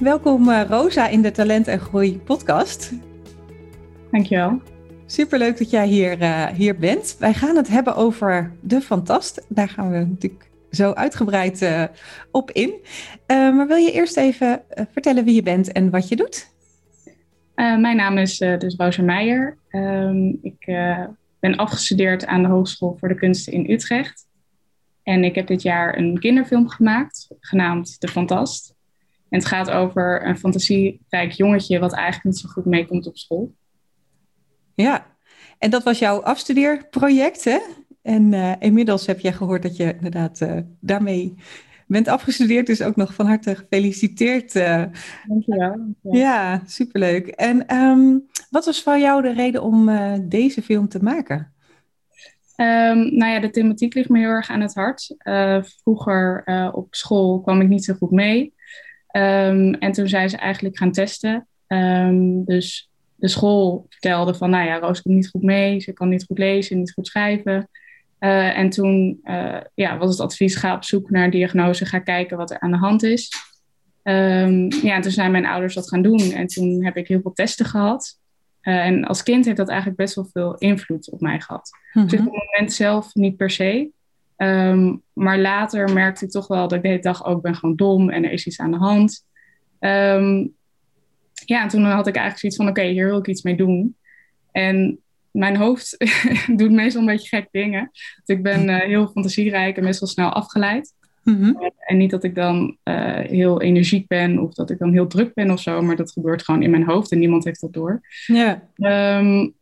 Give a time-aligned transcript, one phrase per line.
[0.00, 2.92] Welkom uh, Rosa in de Talent en Groei podcast.
[4.10, 4.62] Dankjewel.
[5.06, 7.16] Superleuk dat jij hier, uh, hier bent.
[7.18, 9.44] Wij gaan het hebben over de Fantast.
[9.48, 11.84] Daar gaan we natuurlijk zo uitgebreid uh,
[12.30, 12.72] op in.
[13.26, 16.48] maar wil je eerst even vertellen wie je bent en wat je doet?
[17.54, 19.56] mijn naam is dus Rosa Meijer.
[19.70, 20.64] Um, ik
[21.40, 24.26] ben afgestudeerd aan de Hogeschool voor de Kunsten in Utrecht.
[25.02, 28.78] En ik heb dit jaar een kinderfilm gemaakt, genaamd De Fantast.
[29.30, 33.54] En het gaat over een fantasierijk jongetje wat eigenlijk niet zo goed meekomt op school.
[34.74, 35.06] Ja,
[35.58, 37.58] en dat was jouw afstudeerproject, hè?
[38.02, 41.34] En uh, inmiddels heb jij gehoord dat je inderdaad uh, daarmee
[41.86, 42.66] bent afgestudeerd.
[42.66, 44.54] Dus ook nog van harte gefeliciteerd.
[44.54, 44.84] Uh.
[45.26, 45.94] Dankjewel.
[46.02, 47.26] Ja, superleuk.
[47.26, 49.90] En um, wat was voor jou de reden om
[50.28, 51.52] deze film te maken?
[52.56, 55.16] Um, nou ja, de thematiek ligt me heel erg aan het hart.
[55.82, 58.54] vroeger op school kwam ik niet zo goed mee.
[59.12, 61.46] Um, en toen zijn ze eigenlijk gaan testen.
[61.66, 66.08] Um, dus de school vertelde van, nou ja, Roos komt niet goed mee, ze kan
[66.08, 67.68] niet goed lezen, niet goed schrijven.
[68.20, 72.36] Uh, en toen uh, ja, was het advies, ga op zoek naar diagnose, ga kijken
[72.36, 73.30] wat er aan de hand is.
[74.02, 77.20] Um, ja, en toen zijn mijn ouders dat gaan doen en toen heb ik heel
[77.20, 78.18] veel testen gehad.
[78.62, 81.70] Uh, en als kind heeft dat eigenlijk best wel veel invloed op mij gehad.
[81.72, 82.10] Mm -hmm.
[82.10, 83.90] Dus op het moment zelf niet per se.
[84.42, 87.76] Um, maar later merkte ik toch wel dat ik de hele dag ook ben gewoon
[87.76, 89.26] dom en er is iets aan de hand.
[89.80, 90.54] Um,
[91.44, 93.56] ja, en toen had ik eigenlijk zoiets van: oké, okay, hier wil ik iets mee
[93.56, 93.96] doen.
[94.52, 94.98] En
[95.30, 95.96] mijn hoofd
[96.56, 97.90] doet meestal een beetje gek dingen.
[98.16, 100.94] Want ik ben uh, heel fantasierijk en best wel snel afgeleid.
[101.22, 101.62] Mm -hmm.
[101.62, 105.06] uh, en niet dat ik dan uh, heel energiek ben of dat ik dan heel
[105.06, 107.72] druk ben of zo, maar dat gebeurt gewoon in mijn hoofd en niemand heeft dat
[107.72, 108.00] door.
[108.26, 108.62] Ja.
[109.18, 109.54] Um,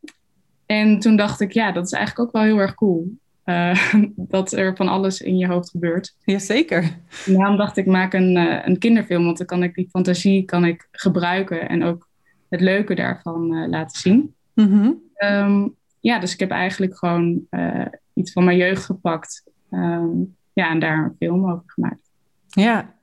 [0.66, 3.19] en toen dacht ik, ja, dat is eigenlijk ook wel heel erg cool.
[3.48, 6.16] Uh, dat er van alles in je hoofd gebeurt.
[6.25, 6.82] Jazeker.
[7.26, 10.44] En daarom dacht ik, maak een, uh, een kinderfilm, want dan kan ik die fantasie
[10.44, 12.09] kan ik gebruiken en ook
[12.48, 14.34] het leuke daarvan uh, laten zien.
[14.54, 15.03] Mm -hmm.
[15.31, 17.47] um, ja, dus ik heb eigenlijk gewoon
[18.14, 22.10] iets van mijn jeugd gepakt um, ja, en daar een film over gemaakt.
[22.47, 22.94] Ja.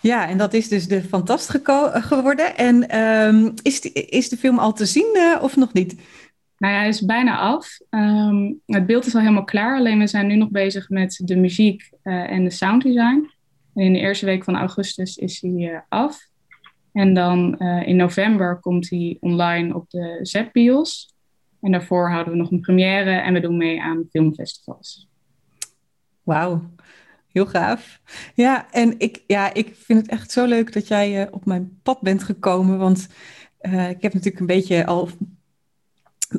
[0.00, 1.50] Ja, en dat is dus de Fantast
[1.92, 2.56] geworden.
[2.56, 5.96] En um, is, die, is de film al te zien of nog niet?
[6.58, 7.78] Nou ja, hij is bijna af.
[7.90, 9.76] Um, het beeld is al helemaal klaar.
[9.76, 13.30] Alleen we zijn nu nog bezig met de muziek uh, en de sounddesign.
[13.74, 16.28] En in de eerste week van augustus is hij uh, af.
[16.92, 21.14] En dan uh, in november komt hij online op de ZEP-bios.
[21.60, 25.08] En daarvoor houden we nog een première en we doen mee aan filmfestivals.
[26.22, 26.70] Wauw,
[27.32, 28.00] heel gaaf.
[28.34, 32.00] Ja, en ik, ja, ik vind het echt zo leuk dat jij op mijn pad
[32.00, 32.78] bent gekomen.
[32.78, 33.08] Want
[33.60, 35.08] ik heb natuurlijk een beetje al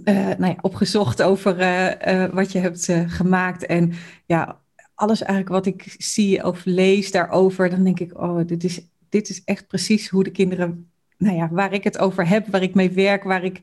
[0.03, 3.65] uh, nou ja, opgezocht over uh, uh, wat je hebt gemaakt.
[3.65, 3.93] En
[4.25, 4.59] ja,
[4.95, 9.29] alles eigenlijk wat ik zie of lees daarover, dan denk ik, oh, dit is, dit
[9.29, 12.73] is echt precies hoe de kinderen, nou ja, waar ik het over heb, waar ik
[12.73, 13.59] mee werk, waar ik,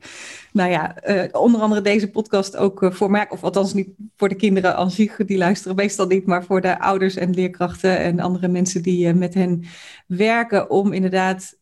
[0.51, 0.95] nou ja,
[1.31, 3.31] onder andere deze podcast ook voor maak.
[3.31, 7.15] Of althans niet voor de kinderen als die luisteren meestal niet, maar voor de ouders
[7.15, 9.63] en leerkrachten en andere mensen die met hen
[10.07, 11.57] werken, om inderdaad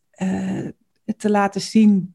[1.16, 2.14] te laten zien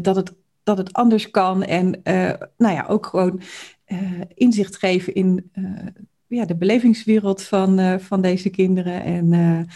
[0.00, 0.34] dat het
[0.66, 1.62] dat het anders kan.
[1.62, 3.40] En uh, nou ja, ook gewoon
[3.86, 5.86] uh, inzicht geven in uh,
[6.26, 9.02] ja, de belevingswereld van, van deze kinderen.
[9.02, 9.68] En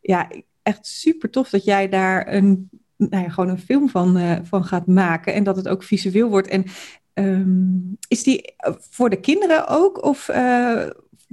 [0.00, 0.28] ja,
[0.62, 4.86] echt super tof dat jij daar een, nou ja, gewoon een film van, van gaat
[4.86, 5.34] maken.
[5.34, 6.48] En dat het ook visueel wordt.
[6.48, 6.64] En
[7.14, 8.54] um, is die
[8.90, 10.04] voor de kinderen ook?
[10.04, 10.30] Of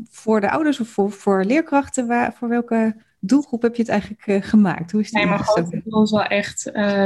[0.10, 2.08] voor de ouders of voor, voor leerkrachten?
[2.08, 4.92] Waar, voor welke doelgroep heb je het eigenlijk gemaakt?
[4.92, 6.64] Hoe is die nee, maar groot doel is wel echt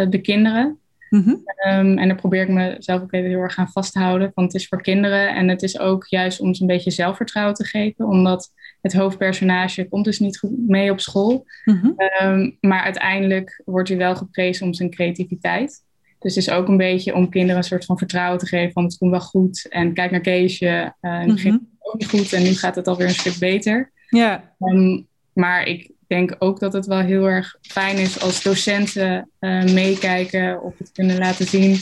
[0.10, 0.78] de kinderen.
[1.13, 1.42] Mm -hmm.
[1.74, 4.31] um, en daar probeer ik mezelf ook even heel erg aan vast te houden.
[4.33, 7.56] Want het is voor kinderen en het is ook juist om ze een beetje zelfvertrouwen
[7.56, 8.07] te geven.
[8.07, 8.51] Omdat
[8.81, 11.45] het hoofdpersonage komt dus niet goed mee op school.
[11.65, 11.95] Mm -hmm.
[12.21, 15.83] um, maar uiteindelijk wordt hij wel geprezen om zijn creativiteit.
[16.19, 18.74] Dus het is ook een beetje om kinderen een soort van vertrouwen te geven.
[18.74, 19.68] Van het komt wel goed.
[19.69, 20.65] En kijk naar Keesje.
[20.65, 21.38] Uh, en mm -hmm.
[21.38, 22.33] ging het ook niet goed.
[22.33, 23.92] En nu gaat het alweer een stuk beter.
[24.10, 24.54] Ja.
[24.60, 29.64] Um, maar ik denk ook dat het wel heel erg fijn is als docenten uh,
[29.64, 31.80] meekijken of het kunnen laten zien.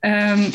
[0.00, 0.42] Ehm,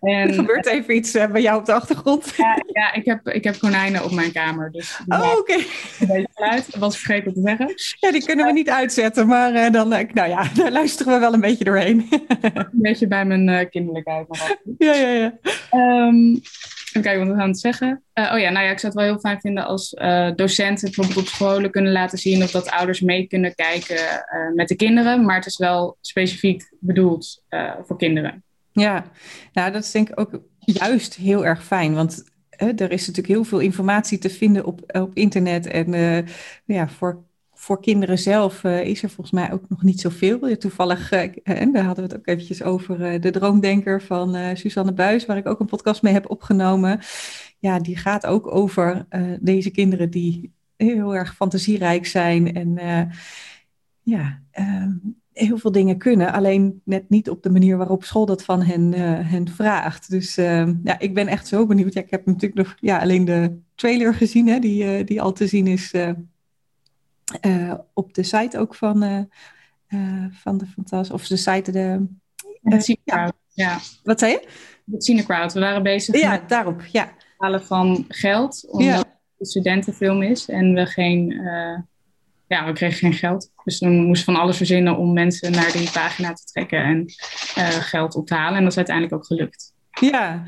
[0.00, 2.32] en, er gebeurt even iets uh, bij jou op de achtergrond.
[2.36, 4.70] ja, ja ik, heb, ik heb konijnen op mijn kamer.
[4.72, 5.38] Dus oh, oké.
[5.38, 5.66] Okay.
[6.00, 7.74] Een geluid, was vergeten te zeggen.
[8.00, 11.32] Ja, die kunnen we niet uitzetten, maar uh, dan, nou ja, daar luisteren we wel
[11.32, 12.08] een beetje doorheen.
[12.40, 14.28] een beetje bij mijn kinderlijkheid.
[14.28, 15.38] Maar ja, ja, ja.
[16.06, 16.40] Um,
[16.92, 18.02] Kijken wat we aan het zeggen.
[18.14, 20.84] Uh, oh ja, nou ja, ik zou het wel heel fijn vinden als uh, docenten
[20.84, 24.76] bijvoorbeeld op scholen kunnen laten zien of dat ouders mee kunnen kijken uh, met de
[24.76, 25.24] kinderen.
[25.24, 27.42] Maar het is wel specifiek bedoeld
[27.86, 28.42] voor kinderen.
[28.72, 29.04] Ja,
[29.52, 31.94] nou dat is denk ik ook juist heel erg fijn.
[31.94, 35.66] Want er is natuurlijk heel veel informatie te vinden op, op internet.
[35.66, 36.26] En
[36.64, 37.24] ja, voor
[37.60, 40.56] voor kinderen zelf uh, is er volgens mij ook nog niet zoveel.
[40.56, 41.22] Toevallig, uh,
[41.72, 45.46] daar hadden we het ook eventjes over, uh, de droomdenker van Suzanne Buis, waar ik
[45.46, 47.00] ook een podcast mee heb opgenomen.
[47.58, 49.06] Ja, die gaat ook over
[49.40, 52.78] deze kinderen die heel erg fantasierijk zijn en
[54.02, 54.92] ja, ehm,
[55.32, 56.32] heel veel dingen kunnen.
[56.32, 58.92] Alleen net niet op de manier waarop school dat van hen,
[59.24, 60.10] hen vraagt.
[60.10, 61.94] Dus ehm, ja, ik ben echt zo benieuwd.
[61.94, 65.46] Ja, ik heb natuurlijk nog ja, alleen de trailer gezien, hè, die, die al te
[65.46, 65.92] zien is
[67.46, 69.20] uh, op de site ook van, uh,
[69.88, 72.06] uh, van de Fantas, of de site de...
[73.04, 73.32] ja.
[73.48, 73.78] ja.
[74.02, 74.48] Wat zei je?
[74.84, 75.52] De Cinecrowd.
[75.52, 77.04] We waren bezig ja, met daarop, ja.
[77.04, 79.06] het halen van geld, omdat het
[79.38, 81.28] een studentenfilm is en we geen...
[82.46, 83.50] ja, we kregen geen geld.
[83.64, 87.04] Dus we moesten van alles verzinnen om mensen naar die pagina te trekken en
[87.82, 88.56] geld op te halen.
[88.56, 89.76] En dat is uiteindelijk ook gelukt.
[90.00, 90.44] Ja,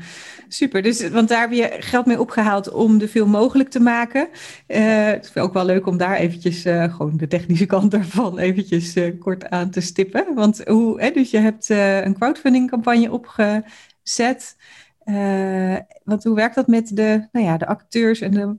[0.47, 0.81] super.
[0.81, 4.27] Dus, want daar heb je geld mee opgehaald om de film mogelijk te maken.
[4.67, 8.39] Uh, het is ook wel leuk om daar eventjes uh, gewoon de technische kant ervan
[8.39, 10.35] eventjes uh, kort aan te stippen.
[10.35, 14.57] Want hoe, hè, dus je hebt een crowdfunding campagne opgezet.
[16.03, 18.55] want hoe werkt dat met de, nou ja, de acteurs en de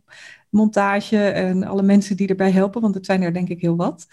[0.50, 2.81] montage en alle mensen die erbij helpen?
[2.81, 4.06] Want het zijn er denk ik heel wat.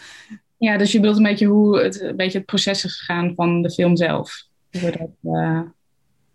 [0.56, 3.62] Ja, dus je bedoelt een beetje hoe het, een beetje het proces is gegaan van
[3.62, 4.48] de film zelf.
[4.70, 5.32] Hoe dat,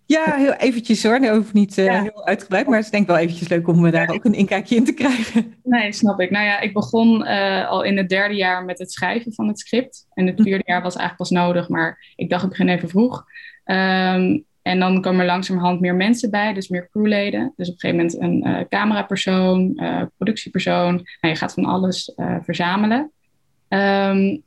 [0.05, 1.19] ja, heel eventjes hoor.
[1.19, 3.91] Dat hoeft niet uh, heel uitgebreid, maar het is denk ik wel eventjes leuk om
[3.91, 5.53] daar ook een inkijkje in te krijgen.
[5.63, 6.29] Nee, snap ik.
[6.29, 9.59] Nou ja, ik begon uh, al in het derde jaar met het schrijven van het
[9.59, 10.05] script.
[10.13, 13.25] En het vierde jaar was eigenlijk pas nodig, maar ik dacht ik begin even vroeg.
[13.65, 17.53] Um, en dan komen er langzamerhand meer mensen bij, dus meer crewleden.
[17.55, 19.79] Dus op een gegeven moment een uh, camerapersoon,
[20.17, 20.93] productiepersoon.
[20.93, 23.11] Nou, je gaat van alles verzamelen.
[23.69, 24.43] Um,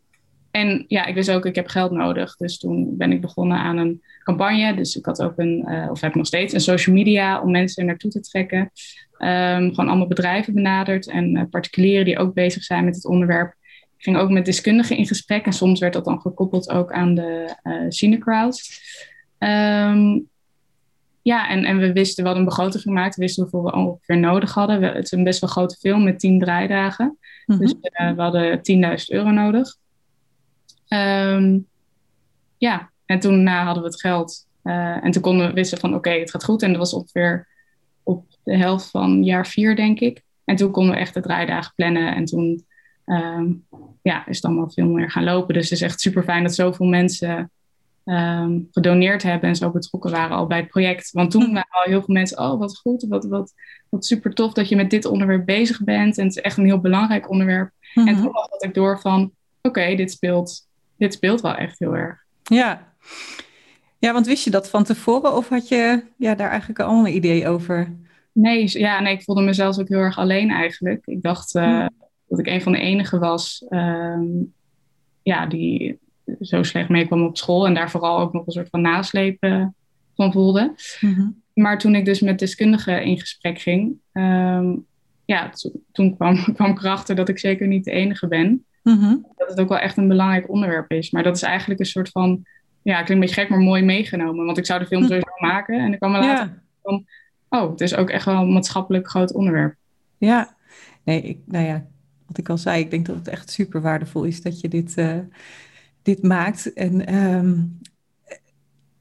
[0.58, 2.36] en ja, ik wist ook, ik heb geld nodig.
[2.36, 4.74] Dus toen ben ik begonnen aan een campagne.
[4.74, 7.82] Dus ik had ook een, uh, of heb nog steeds, een social media om mensen
[7.82, 8.60] er naartoe te trekken.
[9.18, 13.54] Um, gewoon allemaal bedrijven benaderd en uh, particulieren die ook bezig zijn met het onderwerp.
[13.96, 17.14] Ik ging ook met deskundigen in gesprek en soms werd dat dan gekoppeld ook aan
[17.14, 17.88] de uh.
[19.38, 20.28] Um,
[21.22, 24.18] ja, en, en we wisten, we hadden een begroting gemaakt, we wisten hoeveel we ongeveer
[24.18, 24.80] nodig hadden.
[24.80, 27.18] We, het is een best wel grote film met tien draaidagen.
[27.46, 29.76] Mm Dus we hadden 10.000 euro nodig.
[30.88, 31.66] Um,
[32.58, 34.46] ja, en toen uh, hadden we het geld.
[34.64, 36.62] Uh, en toen konden we wisten van oké, het gaat goed.
[36.62, 37.48] En dat was ongeveer
[38.02, 40.22] op de helft van jaar vier, denk ik.
[40.44, 42.14] En toen konden we echt de draaidagen plannen.
[42.14, 42.66] En toen
[43.06, 43.66] um,
[44.02, 45.54] ja, is het allemaal veel meer gaan lopen.
[45.54, 47.50] Dus het is echt super fijn dat zoveel mensen
[48.04, 51.10] um, gedoneerd hebben en zo betrokken waren al bij het project.
[51.12, 53.54] Want toen waren al heel veel mensen, oh wat goed, wat, wat,
[53.88, 56.18] wat super tof dat je met dit onderwerp bezig bent.
[56.18, 57.70] En het is echt een heel belangrijk onderwerp.
[57.94, 58.14] Mm -hmm.
[58.14, 59.32] En toen had ik door van,
[59.62, 60.67] oké, dit speelt
[60.98, 62.24] dit speelt wel echt heel erg.
[62.42, 62.92] Ja.
[63.98, 67.14] Ja, want wist je dat van tevoren of had je ja, daar eigenlijk al een
[67.14, 67.96] idee over?
[68.32, 71.06] Nee, ja, nee, ik voelde mezelf ook heel erg alleen eigenlijk.
[71.06, 71.86] Ik dacht uh,
[72.28, 74.52] dat ik een van de enigen was um,
[75.22, 75.98] ja, die
[76.40, 79.74] zo slecht meekwam op school en daar vooral ook nog een soort van naslepen
[80.14, 80.74] van voelde.
[81.00, 81.42] Mm -hmm.
[81.54, 84.86] Maar toen ik dus met deskundigen in gesprek ging, um,
[85.24, 85.50] ja,
[85.92, 88.64] toen kwam, kwam ik erachter dat ik zeker niet de enige ben.
[88.82, 91.10] Mm Dat het ook wel echt een belangrijk onderwerp is.
[91.10, 92.44] Maar dat is eigenlijk een soort van,
[92.82, 94.44] ja, klinkt een beetje gek, maar mooi meegenomen.
[94.44, 95.08] Want ik zou de film hm.
[95.08, 95.80] sowieso maken.
[95.80, 96.62] En ik kwam me later ja.
[96.82, 97.06] van,
[97.48, 99.74] oh, het is ook echt wel een maatschappelijk groot onderwerp.
[100.18, 100.54] Ja,
[101.04, 101.86] nee, ik, nou ja,
[102.26, 104.98] wat ik al zei, ik denk dat het echt super waardevol is dat je dit,
[104.98, 105.18] uh,
[106.02, 106.72] dit maakt.
[106.72, 107.78] En um,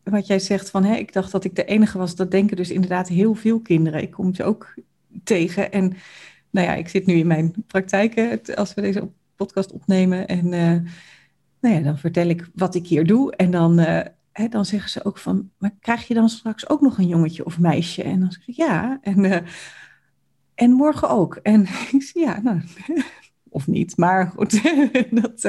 [0.04, 2.72] wat jij zegt van, hè, ik dacht dat ik de enige was, dat denken dus
[2.72, 4.02] inderdaad heel veel kinderen.
[4.02, 4.74] Ik kom ze ook
[5.24, 5.72] tegen.
[5.72, 5.98] En
[6.50, 10.28] nou ja, ik zit nu in mijn praktijk, als we deze podcast opnemen.
[10.28, 10.90] En uh,
[11.60, 13.36] nou ja, dan vertel ik wat ik hier doe.
[13.36, 14.02] En dan, uh,
[14.32, 17.46] hè, dan zeggen ze ook van, maar krijg je dan straks ook nog een jongetje
[17.46, 18.04] of meisje?
[18.04, 19.00] En dan zeg ik ja.
[19.02, 19.38] En, uh,
[20.56, 21.36] en morgen ook.
[21.36, 22.62] En ik zeg ja, nou,
[23.50, 23.98] of niet.
[23.98, 24.62] Maar goed,
[25.22, 25.42] dat,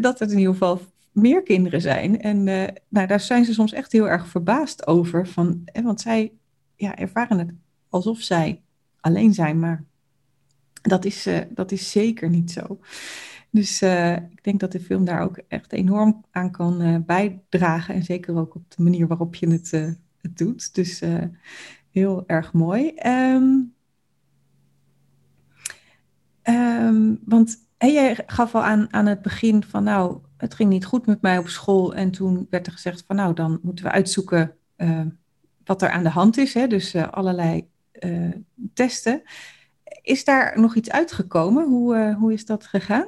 [0.00, 0.80] dat het in ieder geval
[1.12, 2.20] meer kinderen zijn.
[2.20, 2.44] En
[2.88, 5.26] nou, daar zijn ze soms echt heel erg verbaasd over.
[5.26, 6.32] Van, want zij
[6.76, 7.50] ja, ervaren het
[7.88, 8.62] alsof zij
[9.00, 9.84] alleen zijn, maar
[10.88, 12.80] dat is, uh, dat is zeker niet zo.
[13.50, 13.82] Dus
[14.30, 17.94] ik denk dat de film daar ook echt enorm aan kan bijdragen.
[17.94, 19.70] En zeker ook op de manier waarop je het,
[20.20, 20.74] het doet.
[20.74, 21.02] Dus
[21.90, 22.94] heel erg mooi.
[23.06, 23.74] Um,
[26.42, 31.06] um, want jij gaf al aan, aan het begin van nou, het ging niet goed
[31.06, 31.94] met mij op school.
[31.94, 34.56] En toen werd er gezegd van nou, dan moeten we uitzoeken
[35.64, 36.54] wat er aan de hand is.
[36.54, 36.66] Hè?
[36.66, 37.68] Dus allerlei
[38.74, 39.22] testen.
[40.06, 41.64] Is daar nog iets uitgekomen?
[41.64, 43.06] Hoe, hoe is dat gegaan?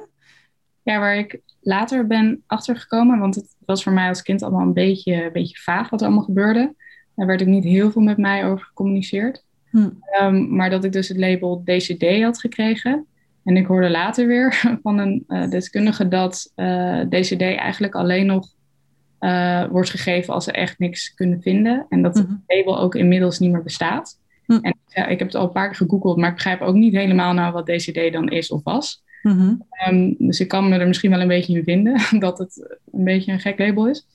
[0.83, 4.73] Ja, waar ik later ben achtergekomen, want het was voor mij als kind allemaal een
[4.73, 6.75] beetje, een beetje vaag wat er allemaal gebeurde.
[7.15, 9.43] Daar werd ook niet heel veel met mij over gecommuniceerd.
[9.69, 9.89] Hm.
[10.21, 13.05] Um, maar dat ik dus het label DCD had gekregen.
[13.43, 14.53] En ik hoorde later weer
[14.83, 18.47] van een uh, deskundige dat uh, eh, DCD eigenlijk alleen nog
[19.19, 21.85] uh, wordt gegeven als ze echt niks kunnen vinden.
[21.89, 22.37] En dat het mhm.
[22.47, 24.19] label ook inmiddels niet meer bestaat.
[24.49, 24.65] Mhm.
[24.65, 26.93] En ja, ik heb het al een paar keer gegoogeld, maar ik begrijp ook niet
[26.93, 29.03] helemaal nou wat DCD dan is of was.
[29.21, 29.55] Mhm.
[29.89, 33.03] Um, dus ik kan me er misschien wel een beetje in vinden dat het een
[33.03, 34.07] beetje een gek label is.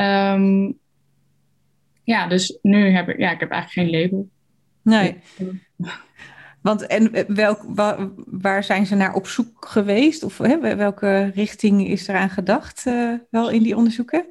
[0.00, 0.78] Um,
[2.02, 4.28] ja, dus nu heb ik, ja, ik heb eigenlijk geen label.
[4.82, 5.16] Nee.
[6.62, 7.64] Want en eh, welk,
[8.26, 10.22] waar, zijn ze naar op zoek geweest?
[10.22, 14.26] Of hè, welke richting is eraan gedacht uh, wel in die onderzoeken?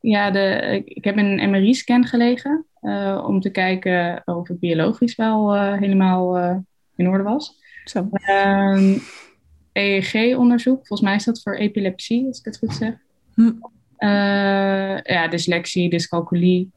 [0.00, 5.56] Ja, de, ik heb een MRI-scan gelegen uh, om te kijken of het biologisch wel
[5.56, 6.38] uh, helemaal
[6.96, 7.54] in orde was.
[7.84, 8.08] Zo.
[9.72, 12.94] EEG-onderzoek, ehm, e volgens mij is dat voor epilepsie, als ik het goed zeg.
[13.34, 13.52] Hm.
[15.02, 16.70] ja, dyslexie, dyscalculie,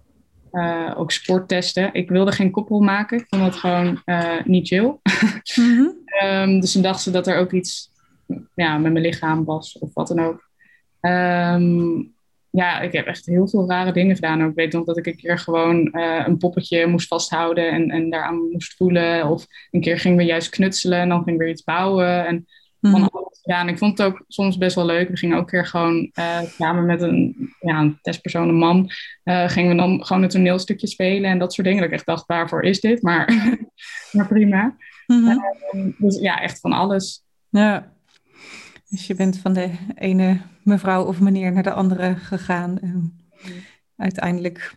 [0.96, 1.94] ook sporttesten.
[1.94, 3.18] Ik wilde geen koppel maken.
[3.18, 4.02] Ik vond dat gewoon
[4.44, 4.96] niet chill.
[5.56, 5.88] Mhm.
[6.24, 7.92] um, dus toen dacht ze dat er ook iets
[8.56, 10.50] ja, met mijn lichaam was of wat dan ook.
[11.02, 12.14] Um,
[12.52, 14.50] ja, ik heb echt heel veel rare dingen gedaan.
[14.50, 18.10] Ik weet nog dat ik een keer gewoon uh, een poppetje moest vasthouden en, en
[18.10, 19.28] daaraan moest voelen.
[19.28, 22.26] Of een keer gingen we juist knutselen en dan gingen we weer iets bouwen.
[22.26, 22.46] En
[22.82, 23.10] van mhm.
[23.12, 23.68] alles gedaan.
[23.68, 25.10] Ik vond het ook soms best wel leuk.
[25.10, 28.90] We gingen ook een keer gewoon uh, samen met een, ja, een testpersoon, een man,
[29.24, 31.82] uh, gingen we dan gewoon een toneelstukje spelen en dat soort dingen.
[31.82, 33.02] Dat ik echt dacht, waarvoor is dit?
[33.02, 33.34] Maar,
[34.12, 34.76] maar prima.
[35.08, 35.96] Mm -hmm.
[35.98, 37.24] dus ja, echt van alles.
[37.50, 37.94] Ja.
[38.92, 42.80] Dus je bent van de ene mevrouw of meneer naar de andere gegaan.
[42.80, 43.20] En
[43.96, 44.76] uiteindelijk,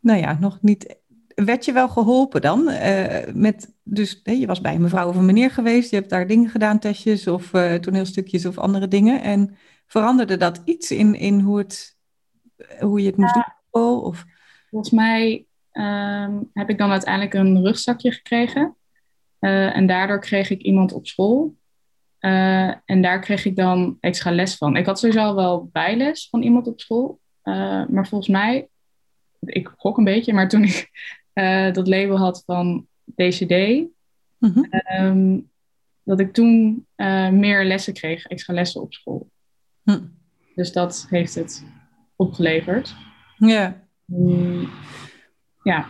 [0.00, 0.96] nou ja, nog niet
[1.44, 2.68] werd je wel geholpen dan?
[2.68, 6.26] Uh, met, dus je was bij een mevrouw of een meneer geweest, je hebt daar
[6.26, 9.22] dingen gedaan, testjes of uh, toneelstukjes of andere dingen.
[9.22, 9.56] En
[9.86, 11.98] veranderde dat iets in, in hoe, het,
[12.80, 13.44] hoe je het moest doen?
[14.02, 14.24] Of?
[14.70, 18.76] Volgens mij um, heb ik dan uiteindelijk een rugzakje gekregen.
[19.40, 21.56] Uh, en daardoor kreeg ik iemand op school.
[22.18, 24.76] En daar kreeg ik dan extra les van.
[24.76, 27.20] Ik had sowieso al wel bijles van iemand op school.
[27.88, 28.68] maar volgens mij,
[29.40, 30.90] ik gok een beetje, maar toen ik
[31.34, 33.86] uh, dat label had van DCD.
[34.38, 34.64] Mhm.
[34.70, 35.38] Ehm,
[36.02, 36.86] dat ik toen
[37.30, 39.30] meer lessen kreeg, extra lessen op school.
[39.82, 40.00] Hm.
[40.54, 41.64] Dus dat heeft het
[42.16, 42.94] opgeleverd.
[43.36, 43.86] Ja.
[44.06, 44.68] Um,
[45.62, 45.86] ja.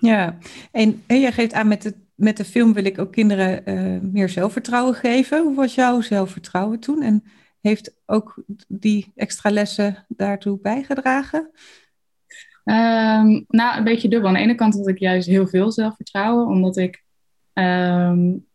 [0.00, 0.38] Ja,
[0.72, 4.00] en, en jij geeft aan met de, met de film wil ik ook kinderen uh,
[4.12, 5.42] meer zelfvertrouwen geven.
[5.42, 7.02] Hoe was jouw zelfvertrouwen toen?
[7.02, 7.24] En
[7.60, 11.50] heeft ook die extra lessen daartoe bijgedragen?
[12.64, 14.28] Um, nou, een beetje dubbel.
[14.28, 17.04] Aan de ene kant had ik juist heel veel zelfvertrouwen, omdat ik
[17.52, 18.46] um,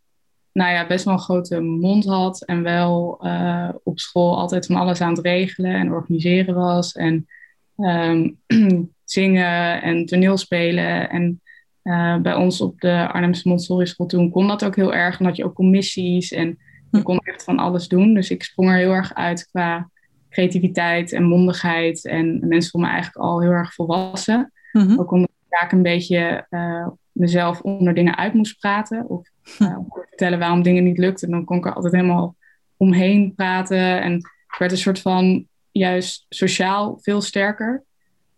[0.51, 4.75] nou ja, best wel een grote mond had en wel uh, op school altijd van
[4.75, 6.91] alles aan het regelen en organiseren was.
[6.91, 7.27] En
[7.75, 8.39] um,
[9.03, 11.09] zingen en toneelspelen.
[11.09, 11.41] En
[11.83, 15.19] uh, bij ons op de Arnhemse Montessori school toen kon dat ook heel erg.
[15.19, 16.47] En had je ook commissies en
[16.91, 17.03] je hm.
[17.03, 18.13] kon echt van alles doen.
[18.13, 19.89] Dus ik sprong er heel erg uit qua
[20.29, 22.05] creativiteit en mondigheid.
[22.05, 24.51] En mensen vonden me eigenlijk al heel erg volwassen.
[24.71, 29.09] Mm Ook omdat ik vaak een beetje uh, mezelf onder dingen uit moest praten.
[29.09, 31.29] Of uh, vertellen waarom dingen niet lukten.
[31.29, 32.35] Dan kon ik er altijd helemaal
[32.77, 34.01] omheen praten.
[34.01, 37.83] En ik werd een soort van juist sociaal veel sterker.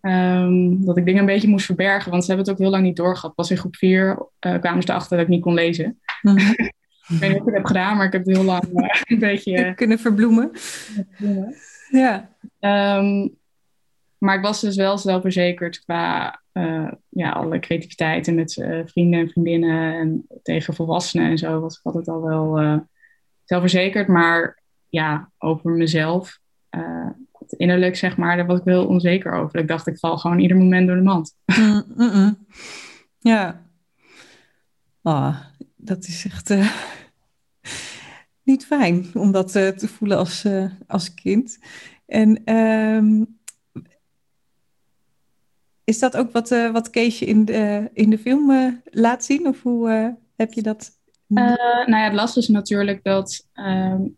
[0.05, 2.83] Um, dat ik dingen een beetje moest verbergen, want ze hebben het ook heel lang
[2.83, 3.35] niet doorgehad.
[3.35, 5.99] Pas in groep 4 uh, kwamen ze erachter dat ik niet kon lezen.
[6.21, 6.37] Mm
[7.07, 9.01] ik weet niet of ik het heb gedaan, maar ik heb het heel lang uh,
[9.03, 9.73] een beetje...
[9.75, 10.49] Kunnen verbloemen.
[10.53, 11.55] verbloemen.
[11.89, 12.29] Ja.
[12.97, 13.37] Um,
[14.17, 18.53] maar ik was dus wel zelfverzekerd qua uh, ja, alle creativiteit en met
[18.85, 22.81] vrienden en vriendinnen en tegen volwassenen en zo was ik altijd al wel
[23.43, 24.07] zelfverzekerd.
[24.07, 26.39] Maar ja, over mezelf,
[27.49, 29.59] het innerlijk zeg maar, daar was ik wel onzeker over.
[29.59, 31.35] Ik dacht, ik val gewoon ieder moment door de mand.
[31.59, 32.37] Mm, mm, mm.
[33.19, 33.61] Ja.
[35.01, 35.39] Oh,
[35.75, 36.53] dat is echt
[38.43, 41.57] niet fijn om dat uh, te voelen als, uh, als kind.
[42.05, 43.39] En um,
[45.83, 49.47] is dat ook wat, wat Keesje in de, in de film laat zien?
[49.47, 50.91] Of hoe heb je dat?
[51.27, 54.17] nou ja, het lastige is natuurlijk dat um,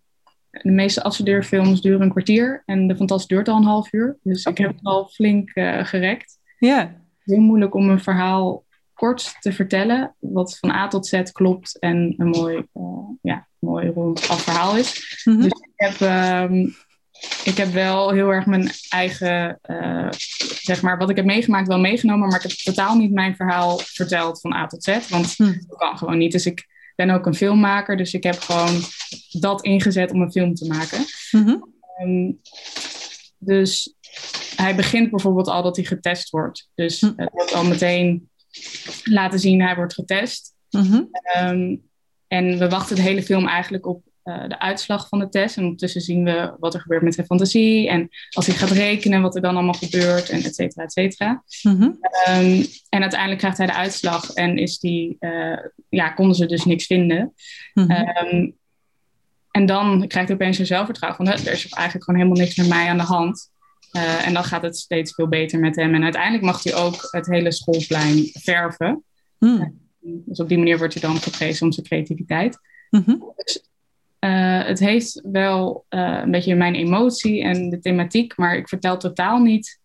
[0.61, 4.17] de meeste afstudeerfilms duren een kwartier en de Fantastisch duurt al een half uur.
[4.21, 6.39] Dus ik heb het al flink uh, gerekt.
[6.59, 6.95] Ja.
[7.23, 12.13] Heel moeilijk om een verhaal kort te vertellen, wat van A tot Z klopt en
[12.17, 15.21] een mooi, uh, ja, mooi rond af verhaal is.
[15.23, 15.41] Mhm.
[15.41, 15.99] Dus ik heb,
[16.49, 16.75] um,
[17.43, 20.07] ik heb wel heel erg mijn eigen, uh,
[20.61, 23.77] zeg maar, wat ik heb meegemaakt wel meegenomen, maar ik heb totaal niet mijn verhaal
[23.77, 25.53] verteld van A tot Z, want mhm.
[25.67, 26.31] dat kan gewoon niet.
[26.31, 28.81] Dus ik ben ook een filmmaker, dus ik heb gewoon
[29.31, 31.05] dat ingezet om een film te maken.
[31.31, 31.57] Mhm.
[31.95, 32.31] Ehm,
[33.37, 33.95] dus
[34.55, 36.69] hij begint bijvoorbeeld al dat hij getest wordt.
[36.75, 38.29] Dus het wordt al meteen
[39.03, 40.53] laten zien, hij wordt getest.
[40.69, 41.03] Mhm.
[41.11, 41.75] Ehm,
[42.27, 45.57] en we wachten de hele film eigenlijk op uh, de uitslag van de test.
[45.57, 47.89] En ondertussen zien we wat er gebeurt met zijn fantasie.
[47.89, 50.29] En als hij gaat rekenen, wat er dan allemaal gebeurt.
[50.29, 51.43] En et cetera, et cetera.
[51.61, 51.89] Mhm.
[52.01, 54.33] Ehm, en uiteindelijk krijgt hij de uitslag.
[54.33, 55.57] En is die, uh,
[55.89, 57.33] ja, konden ze dus niks vinden.
[57.73, 57.91] Mhm.
[57.91, 58.51] Ehm,
[59.51, 61.25] en dan krijgt hij opeens zijn zelfvertrouwen.
[61.25, 63.53] Van, er is eigenlijk gewoon helemaal niks met mij aan de hand.
[63.91, 65.93] Uh, en dan gaat het steeds veel beter met hem.
[65.93, 69.03] En uiteindelijk mag hij ook het hele schoolplein verven.
[69.39, 69.79] Mm.
[70.01, 72.59] dus op die manier wordt hij dan geprezen om zijn creativiteit.
[72.89, 73.69] Mm dus,
[74.25, 78.97] uh, het heeft wel uh, een beetje mijn emotie en de thematiek, maar ik vertel
[78.97, 79.79] totaal niet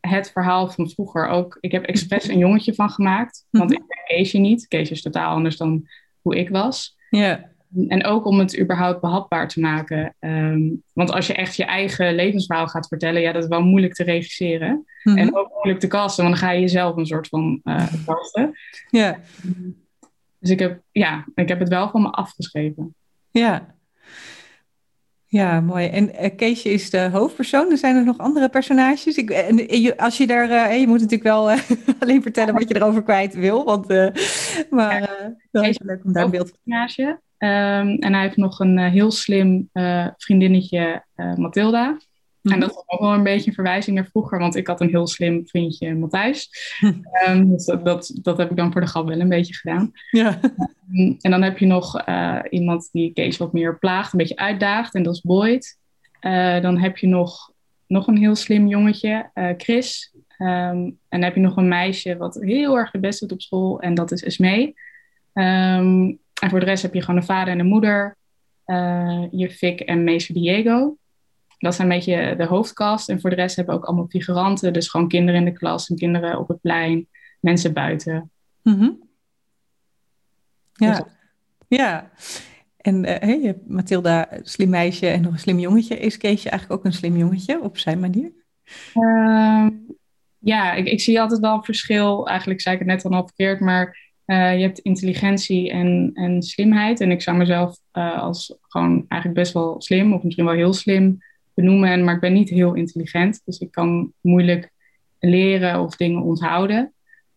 [0.00, 1.28] het verhaal van vroeger.
[1.28, 3.80] Ook, ik heb expres een jongetje van gemaakt, want mhm.
[3.80, 4.68] ik ken Keesje niet.
[4.68, 5.88] Keesje is totaal anders dan
[6.20, 6.96] hoe ik was.
[7.10, 7.52] Ja.
[7.88, 10.14] En ook om het überhaupt behapbaar te maken.
[10.20, 13.94] Um, want als je echt je eigen levensverhaal gaat vertellen, ja, dat is wel moeilijk
[13.94, 14.84] te regisseren.
[15.02, 17.92] Mm En ook moeilijk te kasten, want dan ga je jezelf een soort van uh.
[18.90, 19.18] Ja.
[20.38, 22.94] Dus ik heb, ja, ik heb het wel van me afgeschreven.
[23.30, 23.73] Ja.
[25.26, 25.86] Ja, mooi.
[25.86, 27.70] En uh, Keesje is de hoofdpersoon.
[27.70, 29.16] Er zijn er nog andere personages.
[29.16, 31.58] Ik, en, je, als je daar, uh, je moet natuurlijk wel uh,
[32.00, 33.64] alleen vertellen wat je erover kwijt wil.
[33.64, 33.88] Want,
[34.70, 36.58] maar ja, dat is leuk om daar een beeld van.
[37.38, 41.96] Um, en hij heeft nog een uh, heel slim uh, vriendinnetje, uh, Mathilda.
[42.52, 44.88] En dat is ook wel een beetje een verwijzing naar vroeger, want ik had een
[44.88, 46.50] heel slim vriendje, Matthijs.
[47.28, 49.90] um, dus dat, dat, dat, heb ik dan voor de grap wel een beetje gedaan.
[50.10, 50.40] Ja.
[50.92, 52.04] Um, en dan heb je nog
[52.50, 55.78] iemand die Kees wat meer plaagt, een beetje uitdaagt, en dat is Boyd.
[56.60, 57.52] dan heb je nog,
[57.86, 60.14] nog een heel slim jongetje, Chris.
[60.38, 63.80] en dan heb je nog een meisje wat heel erg de best doet op school,
[63.80, 64.74] en dat is Esmee.
[65.32, 68.16] En voor de rest heb je gewoon een vader en een moeder,
[69.30, 70.96] je Fik en meester Diego.
[71.64, 73.08] Dat zijn een beetje de hoofdcast.
[73.08, 74.72] En voor de rest hebben we ook allemaal figuranten.
[74.72, 77.08] Dus gewoon kinderen in de klas en kinderen op het plein,
[77.40, 78.30] mensen buiten.
[78.62, 79.08] Mm -hmm.
[80.72, 80.90] Ja.
[80.90, 81.02] Dus
[81.78, 82.10] ja.
[82.76, 85.98] En uh, hey, je hebt Mathilda, slim meisje en nog een slim jongetje.
[85.98, 88.32] Is Keesje eigenlijk ook een slim jongetje op zijn manier?
[88.94, 89.66] Uh,
[90.38, 92.28] ja, ik, ik, zie altijd wel een verschil.
[92.28, 97.00] Eigenlijk zei ik het net al verkeerd, maar uh, je hebt intelligentie en, en slimheid.
[97.00, 101.18] En ik zou mezelf als gewoon eigenlijk best wel slim, of misschien wel heel slim
[101.54, 102.04] benoemen.
[102.04, 103.40] Maar ik ben niet heel intelligent.
[103.44, 104.70] Dus ik kan moeilijk
[105.18, 106.92] leren of dingen onthouden.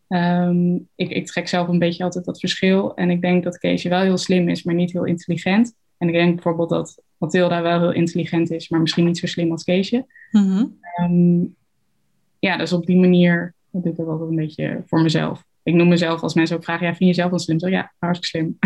[0.10, 2.96] Um, ik, ik, trek zelf een beetje altijd dat verschil.
[2.96, 5.74] En ik denk dat Keesje wel heel slim is, maar niet heel intelligent.
[5.98, 9.52] En ik denk bijvoorbeeld dat Mathilda wel heel intelligent is, maar misschien niet zo slim
[9.52, 10.06] als Keesje.
[10.32, 10.80] Mm -hmm.
[11.02, 11.56] um,
[12.40, 15.88] ja, dus op die manier doe ik dat wel een beetje voor mezelf ik noem
[15.88, 17.60] mezelf als mensen ook vragen, ja, vind je jezelf dan slim?
[17.60, 18.58] Zo, ja, hartstikke slim.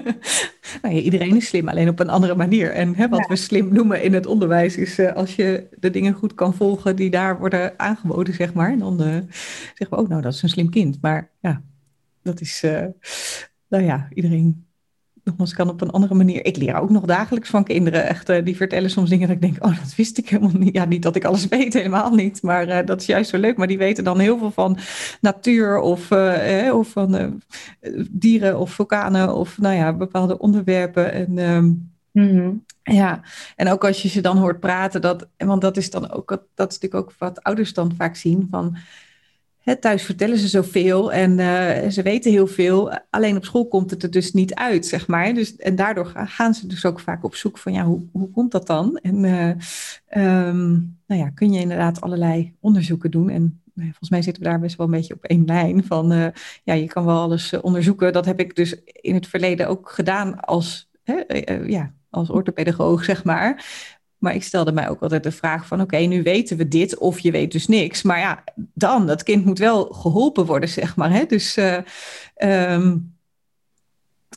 [0.82, 2.70] nou ja, iedereen is slim, alleen op een andere manier.
[2.70, 6.12] En hè, wat we slim noemen in het onderwijs is uh, als je de dingen
[6.12, 8.78] goed kan volgen die daar worden aangeboden, zeg maar.
[8.78, 10.98] Dan uh, zeggen we, oh, nou, dat is een slim kind.
[11.00, 11.62] Maar ja,
[12.22, 12.84] dat is, uh,
[13.68, 14.66] nou ja, iedereen
[15.28, 16.44] nogmaals, kan op een andere manier.
[16.44, 18.06] Ik leer ook nog dagelijks van kinderen.
[18.06, 20.74] Echt, uh, die vertellen soms dingen dat ik denk, oh, dat wist ik helemaal niet.
[20.74, 22.42] Ja, niet dat ik alles weet, helemaal niet.
[22.42, 23.56] Maar uh, dat is juist zo leuk.
[23.56, 24.78] Maar die weten dan heel veel van
[25.20, 27.40] natuur of, uh, of van
[28.10, 31.12] dieren of vulkanen of nou ja, bepaalde onderwerpen.
[31.12, 32.64] En, um, mm-hmm.
[32.82, 33.20] Ja,
[33.56, 36.70] en ook als je ze dan hoort praten, dat, want dat is dan ook, dat
[36.70, 38.76] is natuurlijk ook wat ouders dan vaak zien van
[39.76, 42.98] thuis vertellen ze zoveel en uh, ze weten heel veel.
[43.10, 45.34] Alleen op school komt het er dus niet uit, zeg maar.
[45.34, 48.52] Dus, en daardoor gaan ze dus ook vaak op zoek van, ja, hoe, hoe komt
[48.52, 48.96] dat dan?
[48.96, 53.30] En uh, um, nou ja, kun je inderdaad allerlei onderzoeken doen.
[53.30, 56.12] En nou volgens mij zitten we daar best wel een beetje op één lijn van,
[56.12, 56.26] uh,
[56.64, 58.12] ja, je kan wel alles onderzoeken.
[58.12, 60.88] Dat heb ik dus in het verleden ook gedaan als,
[61.66, 63.64] ja, als orthopedagoog, zeg maar.
[64.18, 67.18] Maar ik stelde mij ook altijd de vraag van oké, nu weten we dit of
[67.18, 68.02] je weet dus niks.
[68.02, 71.10] Maar ja, dan, dat kind moet wel geholpen worden, zeg maar.
[71.10, 71.24] Hè?
[71.24, 71.78] Dus, uh,
[72.72, 73.16] um,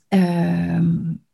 [0.10, 1.26] um,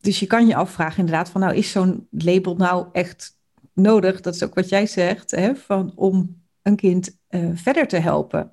[0.00, 3.38] dus je kan je afvragen inderdaad van nou, is zo'n label nou echt
[3.72, 4.20] nodig?
[4.20, 8.50] Dat is ook wat jij zegt, hè, van, om een kind uh, verder te helpen.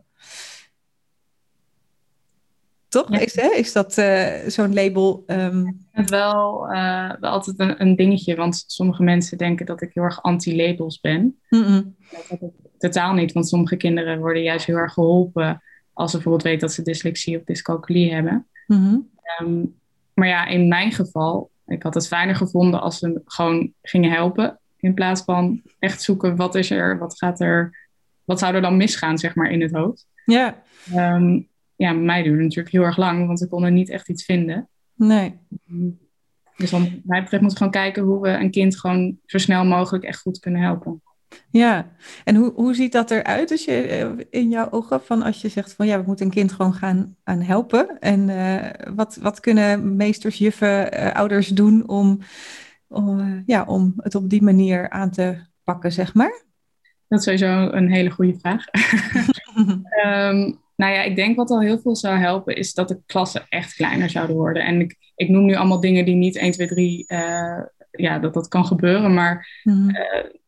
[2.90, 3.10] Toch?
[3.10, 3.48] Is, hè?
[3.48, 5.24] is dat uh, zo'n label?
[5.28, 5.86] Um...
[5.92, 10.04] Het wel, uh, wel altijd een, een, dingetje, want sommige mensen denken dat ik heel
[10.04, 11.40] erg anti-labels ben.
[11.50, 11.96] Mm -mm.
[12.30, 15.62] Dat totaal niet, want sommige kinderen worden juist heel erg geholpen
[15.94, 18.48] als ze bijvoorbeeld weten dat ze dyslexie of dyscalculie hebben.
[18.68, 19.10] Mm -hmm.
[19.42, 19.76] um,
[20.14, 24.60] maar ja, in mijn geval, ik had het fijner gevonden als ze gewoon gingen helpen.
[24.78, 27.90] In plaats van echt zoeken wat is er, wat gaat er,
[28.24, 30.08] wat zou er dan misgaan, zeg maar, in het hoofd.
[30.26, 30.64] Ja.
[30.96, 34.26] Um, ja, mij duurde natuurlijk heel erg lang, want ik kon er niet echt iets
[34.26, 34.70] vinden.
[34.94, 35.40] Nee.
[36.56, 39.66] Dus wat mij betreft moeten we gewoon kijken hoe we een kind gewoon zo snel
[39.66, 41.02] mogelijk echt goed kunnen helpen.
[41.50, 41.92] Ja,
[42.24, 45.50] en hoe, hoe ziet dat eruit als je eh, in jouw ogen van als je
[45.50, 48.00] zegt van ja, we moeten een kind gewoon gaan aan helpen.
[48.00, 52.20] En uh, wat, wat kunnen meesters, juffen, uh, ouders doen om,
[52.88, 56.46] om, ja, om het op die manier aan te pakken, zeg maar?
[57.08, 58.66] Dat is sowieso een hele goede vraag.
[60.06, 63.46] um, Nou ja, ik denk wat al heel veel zou helpen is dat de klassen
[63.50, 64.66] echt kleiner zouden worden.
[64.66, 67.62] En ik, ik noem nu allemaal dingen die niet 1, 2, 3, uh,
[67.92, 69.14] ja, dat dat kan gebeuren.
[69.14, 69.90] Maar mm.
[69.90, 69.98] uh,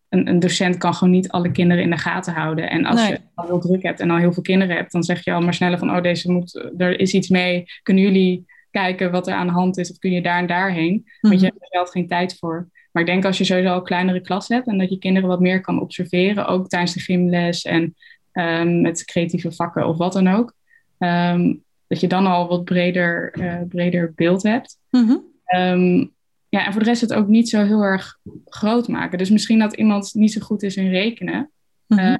[0.09, 2.69] een, een, docent kan gewoon niet alle kinderen in de gaten houden.
[2.69, 3.11] En als nee.
[3.11, 5.41] je al heel druk hebt en al heel veel kinderen hebt, dan zeg je al
[5.41, 7.65] maar sneller van, oh, deze moet, er is iets mee.
[7.83, 9.91] Kunnen jullie kijken wat er aan de hand is?
[9.91, 10.93] Of kun je daar en daarheen?
[10.93, 11.29] Mm.
[11.29, 12.69] Want je hebt er zelf geen tijd voor.
[12.91, 15.39] Maar ik denk als je sowieso al kleinere klas hebt en dat je kinderen wat
[15.39, 17.95] meer kan observeren, ook tijdens de gymles en
[18.39, 20.53] um, met creatieve vakken of wat dan ook.
[20.97, 24.77] Um, dat je dan al wat breder, uh, breder beeld hebt.
[24.89, 25.23] Mm-hmm.
[25.55, 26.11] Um,
[26.49, 29.17] ja, en voor de rest het ook niet zo heel erg groot maken.
[29.17, 31.51] Dus misschien dat iemand niet zo goed is in rekenen.
[31.87, 32.17] Mm-hmm.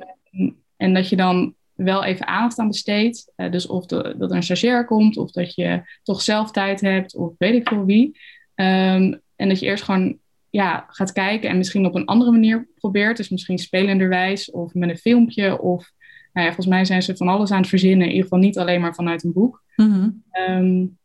[0.78, 3.32] en dat je dan wel even aandacht aan besteedt.
[3.36, 6.82] Uh, dus of de, dat er een stagiair komt, of dat je toch zelf tijd
[6.82, 8.20] hebt, of weet ik veel wie.
[8.56, 10.18] en dat je eerst gewoon
[10.50, 13.18] ja, gaat kijken en misschien op een andere manier probeert.
[13.18, 15.92] Dus misschien spelenderwijs of met een filmpje of
[16.34, 18.06] nou ja, volgens mij zijn ze van alles aan het verzinnen.
[18.06, 19.64] In ieder geval niet alleen maar vanuit een boek.
[19.76, 20.24] Mm-hmm.
[20.50, 20.98] Um,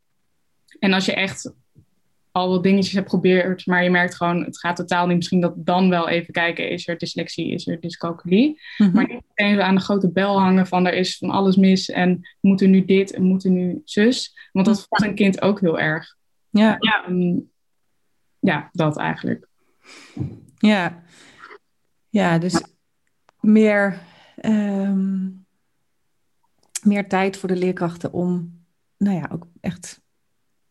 [0.78, 1.52] en als je echt
[2.30, 5.16] al wat dingetjes hebt geprobeerd, maar je merkt gewoon, het gaat totaal niet.
[5.16, 8.60] Misschien dat dan wel even kijken, is er dyslexie, is er dyscalculie.
[8.78, 8.94] Mm-hmm.
[8.94, 12.28] Maar niet meteen aan de grote bel hangen van, er is van alles mis en
[12.40, 14.48] moeten nu dit en moeten nu zus.
[14.52, 16.16] Want dat voelt een kind ook heel erg.
[16.50, 16.76] Ja.
[16.78, 17.50] Ja, um,
[18.38, 19.48] ja dat eigenlijk.
[20.56, 21.02] Ja.
[22.08, 22.62] Ja, dus
[23.40, 23.98] meer
[24.36, 25.30] Ehm,
[26.82, 28.60] meer tijd voor de leerkrachten om,
[28.96, 30.02] nou ja, ook echt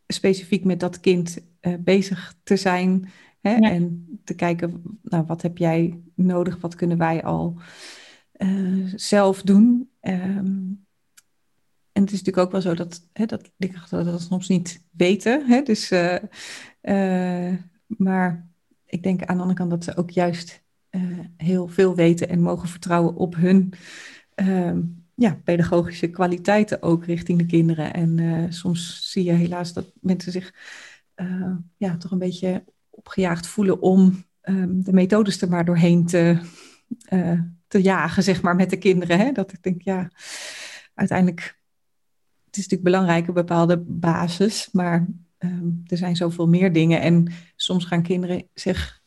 [0.07, 3.09] specifiek met dat kind uh, bezig te zijn.
[3.41, 3.53] Hè?
[3.53, 6.61] En te kijken, nou, wat heb jij nodig?
[6.61, 7.61] Wat kunnen wij al
[8.37, 9.89] uh, zelf doen?
[10.01, 10.85] Um,
[11.91, 15.45] en het is natuurlijk ook wel zo dat, hè, dat leerkrachten dat soms niet weten.
[15.47, 15.61] Hè?
[15.61, 17.53] Dus, uh,
[17.87, 18.49] maar
[18.85, 20.62] ik denk aan de andere kant dat ze ook juist
[21.37, 23.73] heel veel weten en mogen vertrouwen op hun
[24.35, 24.77] uh,
[25.15, 27.93] ja, pedagogische kwaliteiten ook richting de kinderen.
[27.93, 30.53] En uh, soms zie je helaas dat mensen zich
[31.13, 36.37] eh, ja, toch een beetje opgejaagd voelen om um, de methodes er maar doorheen te,
[37.67, 39.19] te jagen, zeg maar, met de kinderen.
[39.19, 39.31] Hè?
[39.31, 40.11] Dat ik denk, ja,
[40.93, 41.59] uiteindelijk,
[42.45, 45.07] het is natuurlijk belangrijk, een bepaalde basis, maar
[45.39, 47.01] um, er zijn zoveel meer dingen.
[47.01, 49.02] En soms gaan kinderen zich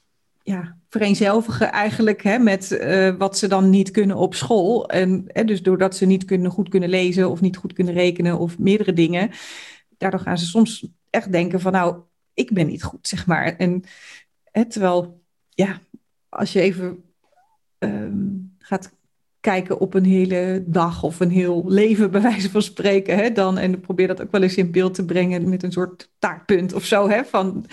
[0.46, 4.88] ja, vereenzelvigen eigenlijk hè, met uh, wat ze dan niet kunnen op school.
[4.88, 8.38] En hè, dus doordat ze niet kunnen, goed kunnen lezen of niet goed kunnen rekenen
[8.38, 9.30] of meerdere dingen,
[9.96, 11.96] daardoor gaan ze soms echt denken van nou,
[12.35, 13.56] ik ben niet goed, zeg maar.
[13.56, 13.85] En
[14.44, 15.80] hè, terwijl, ja,
[16.28, 17.04] als je even
[17.78, 18.92] um, gaat
[19.40, 23.59] kijken op een hele dag of een heel leven, bij wijze van spreken, hè, dan,
[23.59, 26.85] en probeer dat ook wel eens in beeld te brengen met een soort taartpunt of
[26.85, 27.66] zo, hè, van...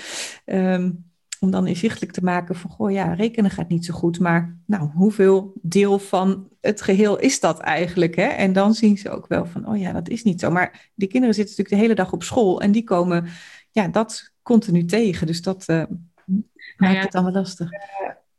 [0.46, 1.12] Um,
[1.44, 4.90] om dan inzichtelijk te maken van, goh ja, rekenen gaat niet zo goed, maar nou,
[4.94, 8.16] hoeveel deel van het geheel is dat eigenlijk?
[8.16, 8.28] Hè?
[8.28, 10.52] En dan zien ze ook wel van, oh ja, dat is niet zo.
[10.52, 13.28] Maar die kinderen zitten natuurlijk de hele dag op school en die komen
[13.72, 15.28] ja, dat continu tegen.
[15.28, 15.84] Dus dat uh,
[16.78, 17.70] maakt ja, het dan wel lastig.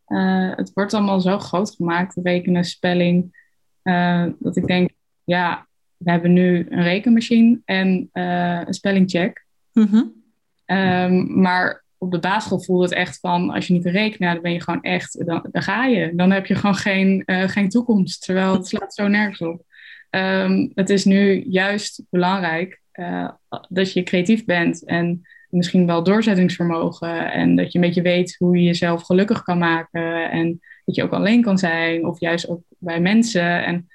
[0.09, 3.37] Uh, het wordt allemaal zo groot gemaakt, rekenen, spelling,
[3.83, 4.91] uh, dat ik denk,
[5.25, 9.47] ja, we hebben nu een rekenmachine en een spellingcheck.
[9.73, 10.13] Mm -hmm.
[10.77, 14.43] um, maar op de basisschool voelde het echt van, als je niet kan rekenen, dan
[14.43, 16.13] ben je gewoon echt, dan, dan ga je.
[16.15, 19.65] Dan heb je gewoon geen, uh, geen toekomst, terwijl het slaat zo nergens op.
[20.11, 23.31] Um, het is nu juist belangrijk uh,
[23.69, 28.57] dat je creatief bent en misschien wel doorzettingsvermogen en dat je een beetje weet hoe
[28.57, 32.63] je jezelf gelukkig kan maken en dat je ook alleen kan zijn of juist ook
[32.79, 33.65] bij mensen.
[33.65, 33.89] En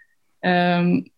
[0.79, 1.11] um,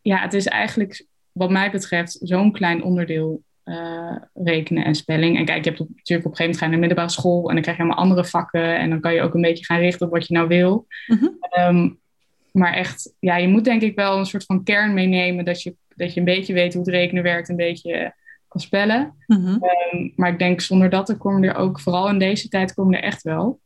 [0.00, 5.36] ja, het is eigenlijk wat mij betreft zo'n klein onderdeel uh, rekenen en spelling.
[5.36, 7.54] En kijk, je hebt natuurlijk op een gegeven moment gaan naar de middelbare school en
[7.54, 10.06] dan krijg je allemaal andere vakken en dan kan je ook een beetje gaan richten
[10.06, 10.86] op wat je nou wil.
[11.06, 11.66] Mm -hmm.
[11.76, 11.98] um,
[12.52, 15.76] maar echt, ja, je moet denk ik wel een soort van kern meenemen dat je
[15.98, 18.14] dat je een beetje weet hoe het rekenen werkt, een beetje
[18.48, 19.14] kan spellen.
[19.26, 19.46] Mhm.
[19.46, 22.94] Ehm, maar ik denk zonder dat, er komen er ook, vooral in deze tijd, komen
[22.94, 23.60] er echt wel.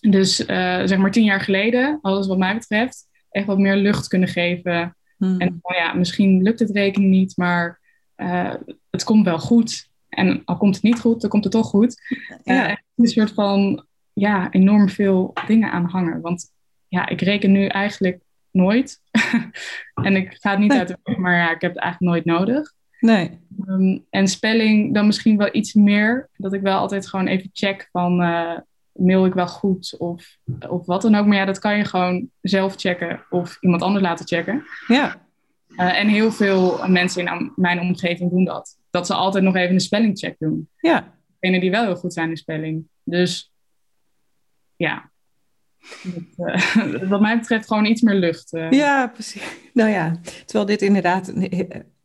[0.00, 4.08] Dus eh, zeg maar tien jaar geleden, alles wat mij betreft, echt wat meer lucht
[4.08, 4.96] kunnen geven.
[5.18, 5.40] Mhm.
[5.40, 7.80] En nou ja, misschien lukt het rekenen niet, maar
[8.14, 8.54] eh,
[8.96, 9.88] het komt wel goed.
[10.08, 11.96] En al komt het niet goed, dan komt het toch goed.
[12.44, 12.68] Ja.
[12.68, 16.20] Eh, een soort van, ja, enorm veel dingen aan hangen.
[16.20, 16.52] Want
[16.88, 19.00] ja, ik reken nu eigenlijk nooit.
[20.06, 20.78] en ik ga het niet Nee.
[20.78, 22.72] uit de weg, maar ja, ik heb het eigenlijk nooit nodig.
[23.00, 23.38] Nee.
[23.66, 26.28] Ehm, en spelling dan misschien wel iets meer.
[26.36, 28.58] Dat ik wel altijd gewoon even check van eh,
[28.92, 30.36] mail ik wel goed of,
[30.68, 31.26] of wat dan ook.
[31.26, 34.64] Maar ja, dat kan je gewoon zelf checken of iemand anders laten checken.
[34.86, 35.24] Ja.
[35.76, 38.76] Eh, en heel veel mensen in mijn omgeving doen dat.
[38.96, 40.68] Dat ze altijd nog even een spellingcheck doen.
[40.76, 41.14] Ja.
[41.38, 42.88] Degenen die wel heel goed zijn in spelling.
[43.04, 43.52] Dus
[44.76, 45.10] ja.
[46.36, 48.52] Dat, eh, wat mij betreft gewoon iets meer lucht.
[48.52, 48.70] eh.
[48.70, 49.42] Ja, precies.
[49.72, 51.34] Nou ja, terwijl dit inderdaad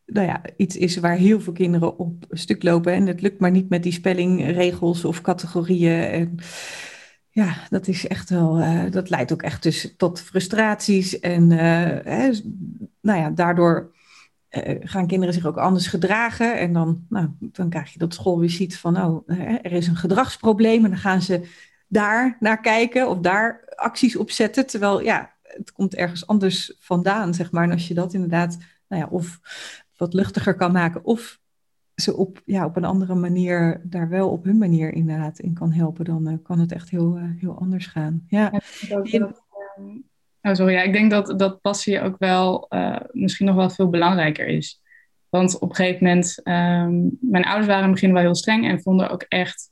[0.06, 2.92] nou ja, iets is waar heel veel kinderen op stuk lopen.
[2.92, 6.02] En het lukt maar niet met die spellingregels of categorieën.
[6.02, 6.34] En
[7.30, 11.20] ja, dat is echt wel, eh, dat leidt ook echt dus tot frustraties.
[11.20, 12.30] En hè,
[13.00, 13.92] nou ja, daardoor
[14.52, 16.58] eh, gaan kinderen zich ook anders gedragen.
[16.58, 19.28] En dan, nou, dan krijg je dat school weer ziet van, oh,
[19.62, 20.84] er is een gedragsprobleem.
[20.84, 21.48] En dan gaan ze
[21.88, 24.66] daar naar kijken of daar acties op zetten.
[24.66, 27.64] Terwijl, ja, het komt ergens anders vandaan, zeg maar.
[27.64, 29.40] En als je dat inderdaad, nou ja, of
[29.96, 31.40] wat luchtiger kan maken, of
[31.94, 35.72] ze op, ja, op een andere manier daar wel op hun manier inderdaad in kan
[35.72, 38.24] helpen, dan eh, kan het echt heel, eh, heel anders gaan.
[38.26, 40.11] Ja, Ja,
[40.42, 43.88] oh, sorry, ja, ik denk dat, dat passie ook wel eh, misschien nog wel veel
[43.88, 44.80] belangrijker is.
[45.28, 48.68] Want op een gegeven moment, ehm, mijn ouders waren in het begin wel heel streng
[48.68, 49.70] en vonden ook echt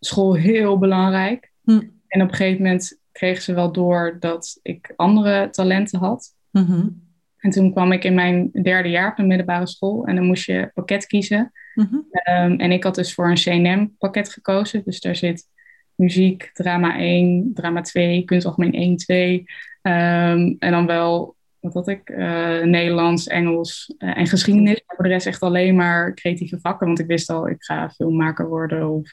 [0.00, 1.52] school heel belangrijk.
[1.62, 1.80] Hm.
[2.06, 6.34] En op een gegeven moment kregen ze wel door dat ik andere talenten had.
[6.50, 6.88] Mhm.
[7.36, 10.46] En toen kwam ik in mijn derde jaar op de middelbare school en dan moest
[10.46, 11.52] je pakket kiezen.
[11.74, 11.96] Mhm.
[12.10, 14.82] Ehm, en ik had dus voor een CNM-pakket gekozen.
[14.84, 15.48] Dus daar zit
[15.94, 19.44] muziek, drama 1, drama 2, kunst algemeen 1, 2.
[19.82, 22.08] Ehm, en dan wel, wat had ik?
[22.08, 24.82] Eh, Nederlands, Engels eh, en geschiedenis.
[24.86, 26.86] Maar voor de rest echt alleen maar creatieve vakken.
[26.86, 29.12] Want ik wist al, ik ga filmmaker worden of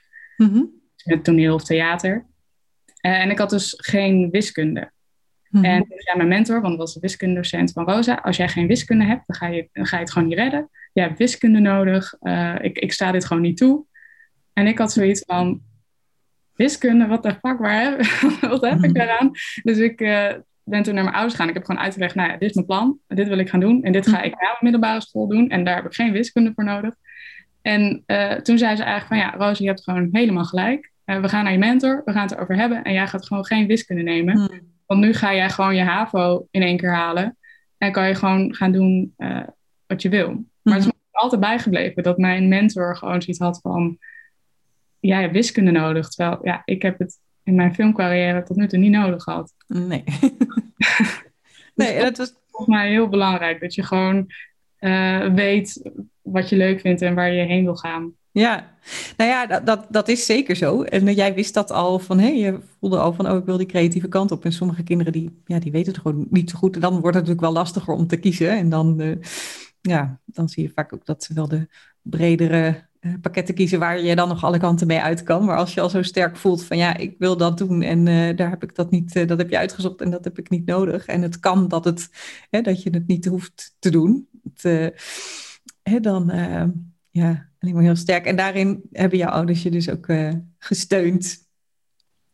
[1.04, 2.26] met toneel of theater.
[3.02, 4.92] Eh, en ik had dus geen wiskunde.
[5.50, 5.66] Mhm.
[5.66, 8.68] En toen zei mijn mentor, want dat was de wiskundedocent van Rosa, als jij geen
[8.68, 10.70] wiskunde hebt, dan ga je, dan ga je het gewoon niet redden.
[10.94, 12.14] Je hebt wiskunde nodig.
[12.62, 13.86] Ik, ik sta dit gewoon niet toe.
[14.54, 15.62] En ik had zoiets van,
[16.54, 19.32] wiskunde, wat de fuck, waar wat heb ik daaraan?
[19.64, 20.00] Dus ik
[20.70, 21.50] ben toen naar mijn ouders gegaan.
[21.50, 23.00] Ik heb gewoon uitgelegd, nou ja, dit is mijn plan.
[23.08, 23.84] Dit wil ik gaan doen.
[23.84, 25.50] En dit ga ik na mijn middelbare school doen.
[25.50, 26.94] En daar heb ik geen wiskunde voor nodig.
[27.62, 30.92] En eh, toen zei ze eigenlijk van, ja, Rosa, je hebt gewoon helemaal gelijk.
[31.04, 32.84] Eh, we gaan naar je mentor, we gaan het erover hebben.
[32.84, 34.34] En jij gaat gewoon geen wiskunde nemen.
[34.38, 34.60] Mhm.
[34.86, 37.38] Want nu ga jij gewoon je HAVO in één keer halen.
[37.78, 39.44] En kan je gewoon gaan doen eh,
[39.88, 40.46] wat je wil.
[40.62, 43.98] Maar het is me altijd bijgebleven dat mijn mentor gewoon zoiets had van...
[45.00, 46.10] Jij hebt wiskunde nodig.
[46.10, 49.54] Terwijl ja, ik heb het in mijn filmcarrière tot nu toe niet nodig gehad.
[49.68, 50.04] Nee.
[51.76, 54.32] nee, en het was, Volgens mij heel belangrijk dat je gewoon
[54.78, 58.14] eh, weet wat je leuk vindt en waar je heen wil gaan.
[58.32, 58.76] Ja,
[59.18, 60.84] nou ja, dat, dat, dat is zeker zo.
[60.84, 63.68] En jij wist dat al van, hé, je voelde al van, oh, ik wil die
[63.68, 64.46] creatieve kant op.
[64.46, 66.76] En sommige kinderen, die, ja, die weten het gewoon niet zo goed.
[66.76, 68.50] En dan wordt het natuurlijk wel lastiger om te kiezen.
[68.50, 69.16] En dan, eh,
[69.82, 71.68] ja, dan zie je vaak ook dat ze wel de
[72.02, 72.87] bredere
[73.22, 75.46] pakketten kiezen waar je dan nog alle kanten mee uit kan.
[75.46, 78.38] Maar als je al zo sterk voelt van, ja, ik wil dat doen en eh,
[78.38, 80.65] daar heb ik dat niet, eh, dat heb je uitgezocht en dat heb ik niet
[80.65, 81.06] nodig.
[81.06, 82.10] En het kan dat, het,
[82.50, 84.28] hè, dat je het niet hoeft te doen.
[84.43, 84.88] Het, eh,
[85.84, 86.63] hè, dan, eh,
[87.10, 88.26] ja, alleen maar heel sterk.
[88.26, 91.48] En daarin hebben jouw ouders je dus ook eh, gesteund.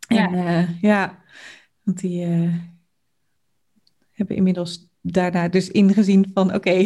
[0.08, 0.28] Ja.
[0.28, 1.24] En eh, ja,
[1.84, 2.54] want die eh,
[4.12, 6.84] hebben inmiddels daarna dus ingezien van oké,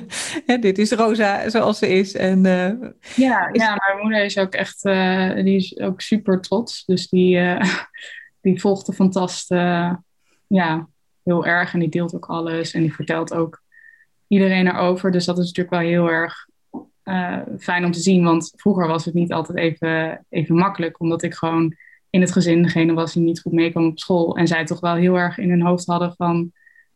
[0.60, 2.14] dit is Rosa zoals ze is.
[2.14, 6.40] En eh, Ja, Is- ja, mijn moeder is ook echt, eh, die is ook super
[6.40, 6.84] trots.
[6.84, 7.74] Dus die, eh,
[8.42, 9.48] die volgt de fantast
[10.46, 10.88] ja,
[11.22, 13.62] heel erg en die deelt ook alles en die vertelt ook
[14.28, 15.10] iedereen erover.
[15.10, 16.46] Dus dat is natuurlijk wel heel erg
[17.58, 21.34] fijn om te zien, want vroeger was het niet altijd even, even makkelijk, omdat ik
[21.34, 21.76] gewoon
[22.10, 24.36] in het gezin degene was die niet goed meekwam op school.
[24.36, 26.52] En zij toch wel heel erg in hun hoofd hadden van,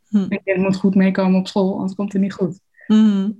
[0.08, 3.30] hm, kind moet goed meekomen op school, anders komt het niet goed hm,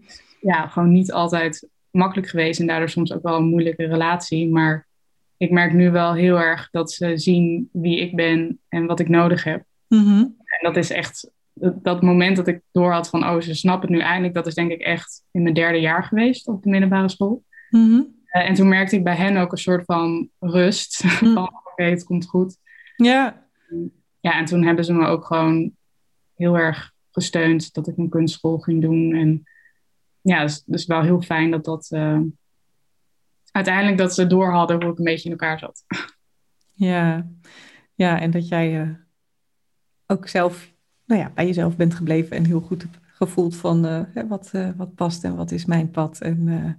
[0.40, 4.48] ja, gewoon niet altijd makkelijk geweest en daardoor soms ook wel een moeilijke relatie.
[4.48, 4.88] Maar
[5.36, 9.08] ik merk nu wel heel erg dat ze zien wie ik ben en wat ik
[9.08, 9.64] nodig heb.
[9.88, 13.88] mhm, En dat is echt dat, moment dat ik door had van, oh, ze snappen
[13.88, 14.34] het nu eindelijk.
[14.34, 17.44] Dat is denk ik echt in mijn derde jaar geweest op de middelbare school.
[17.70, 18.00] mhm.
[18.26, 20.96] Eh, en toen merkte ik bij hen ook een soort van rust.
[21.34, 22.56] van, oké, het komt goed.
[22.96, 23.46] ja,
[24.20, 25.75] Ja, en toen hebben ze me ook gewoon
[26.36, 29.14] heel erg gesteund dat ik een kunstschool ging doen.
[29.14, 29.44] En
[30.20, 31.88] ja, dus, dus wel heel fijn dat dat
[33.50, 35.84] uiteindelijk dat ze door hadden hoe ik een beetje in elkaar zat.
[36.72, 37.26] Ja,
[37.94, 38.96] ja en dat jij
[40.06, 44.24] ook zelf nou ja, bij jezelf bent gebleven en heel goed hebt gevoeld van uh,
[44.28, 46.20] wat, uh, wat past en wat is mijn pad.
[46.20, 46.70] En, uh...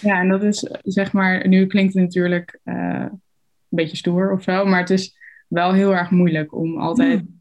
[0.00, 3.20] Ja, en dat is zeg maar, nu klinkt het natuurlijk een
[3.68, 5.16] beetje stoer of zo, maar het is
[5.48, 7.40] wel heel erg moeilijk om altijd mm.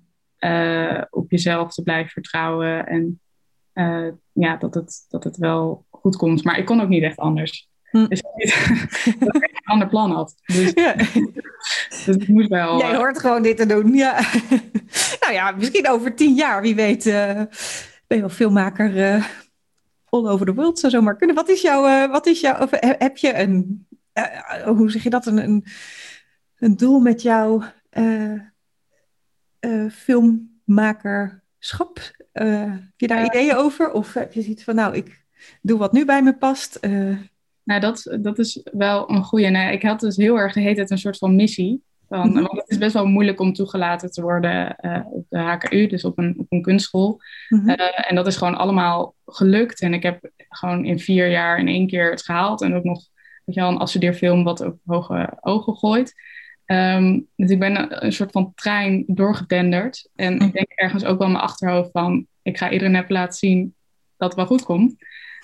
[1.09, 3.21] Op jezelf te blijven vertrouwen en
[4.31, 6.43] ja, dat het, dat het wel goed komt.
[6.43, 7.69] Maar ik kon ook niet echt anders.
[7.91, 8.07] Mm.
[8.07, 8.21] Dus
[9.19, 10.35] dat ik een ander plan had.
[10.45, 10.93] Dus, ja.
[12.05, 12.79] dus ik moest wel.
[12.79, 14.19] Jij hoort gewoon dit te doen, ja.
[15.21, 19.25] nou ja, misschien over tien jaar, wie weet ben je wel filmmaker uh,
[20.09, 21.35] all over the world, zou zomaar kunnen.
[21.35, 23.87] Wat is jouw, uh, wat is jouw of, heb je een,
[24.65, 25.65] hoe zeg je dat, een, een,
[26.57, 27.63] een doel met jouw
[29.91, 31.99] filmmakerschap?
[32.31, 33.91] heb je daar ideeën over?
[33.91, 35.25] Of heb je zoiets van, nou, ik
[35.61, 36.79] doe wat nu bij me past?
[37.63, 39.47] Nou, dat, dat is wel een goede.
[39.47, 41.83] Nee, ik had dus heel erg de hele tijd een soort van missie.
[42.07, 42.41] Van, mhm.
[42.41, 46.03] Want het is best wel moeilijk om toegelaten te worden uh, op de HKU, dus
[46.03, 47.19] op een, op een kunstschool.
[47.49, 49.81] Mm en dat is gewoon allemaal gelukt.
[49.81, 52.61] En ik heb gewoon in vier jaar in één keer het gehaald.
[52.61, 53.09] En ook nog
[53.45, 56.13] weet je wel, een afstudeerfilm wat op hoge ogen gooit.
[56.71, 60.09] Um, dus ik ben een, soort van trein doorgetenderd.
[60.15, 62.27] En ik denk ergens ook wel in mijn achterhoofd van...
[62.41, 63.75] ik ga iedereen even laten zien
[64.17, 64.95] dat het wel goed komt.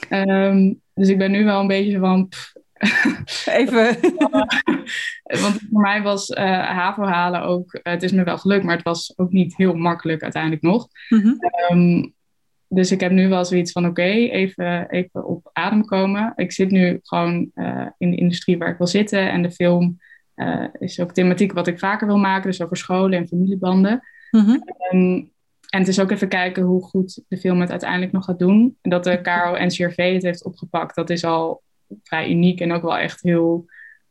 [0.10, 2.30] Um, dus ik ben nu wel een beetje van...
[3.46, 3.98] Even.
[5.42, 6.38] Want voor mij was uh,
[6.70, 9.74] HAVO halen ook, uh, het is me wel gelukt, maar het was ook niet heel
[9.74, 10.88] makkelijk uiteindelijk nog.
[11.10, 11.38] Mm
[11.72, 12.16] um,
[12.70, 16.34] dus ik heb nu wel zoiets van, oké, okay, even, even op adem komen.
[16.36, 19.32] Ik zit nu gewoon uh, in de industrie waar ik wil zitten.
[19.32, 19.98] En de film
[20.80, 24.08] is ook thematiek wat ik vaker wil maken, dus over scholen en familiebanden.
[24.32, 24.64] Mm -hmm.
[24.92, 25.32] um,
[25.70, 28.78] en het is ook even kijken hoe goed de film het uiteindelijk nog gaat doen.
[28.82, 31.62] En dat de KRO-NCRV het heeft opgepakt, dat is al
[32.04, 33.66] vrij uniek en ook wel echt heel,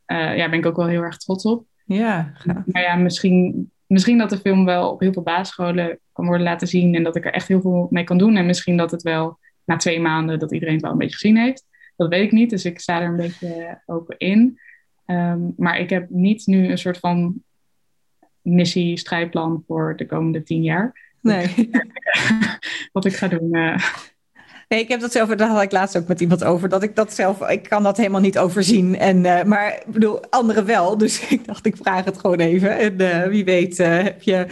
[0.07, 1.65] uh, ja, ben ik ook wel heel erg trots op.
[1.85, 2.33] Ja,
[2.65, 6.67] Maar ja, misschien, misschien dat de film wel op heel veel basisscholen kan worden laten
[6.67, 8.35] zien en dat ik er echt heel veel mee kan doen.
[8.35, 11.37] En misschien dat het wel na twee maanden dat iedereen het wel een beetje gezien
[11.37, 11.65] heeft.
[11.95, 14.59] Dat weet ik niet, dus ik sta er een beetje open in.
[15.07, 17.43] Um, maar ik heb niet nu een soort van
[18.41, 21.13] missie, strijdplan voor de komende tien jaar.
[21.21, 21.69] Nee.
[22.91, 23.55] Wat ik ga doen.
[23.55, 23.77] Uh,
[24.67, 26.95] Nee, ik heb dat zelf, daar had ik laatst ook met iemand over, dat ik
[26.95, 28.97] dat zelf, ik kan dat helemaal niet overzien.
[28.97, 30.97] En, uh, maar ik bedoel, anderen wel.
[30.97, 32.77] Dus ik dacht, ik vraag het gewoon even.
[32.77, 34.45] En uh, wie weet heb je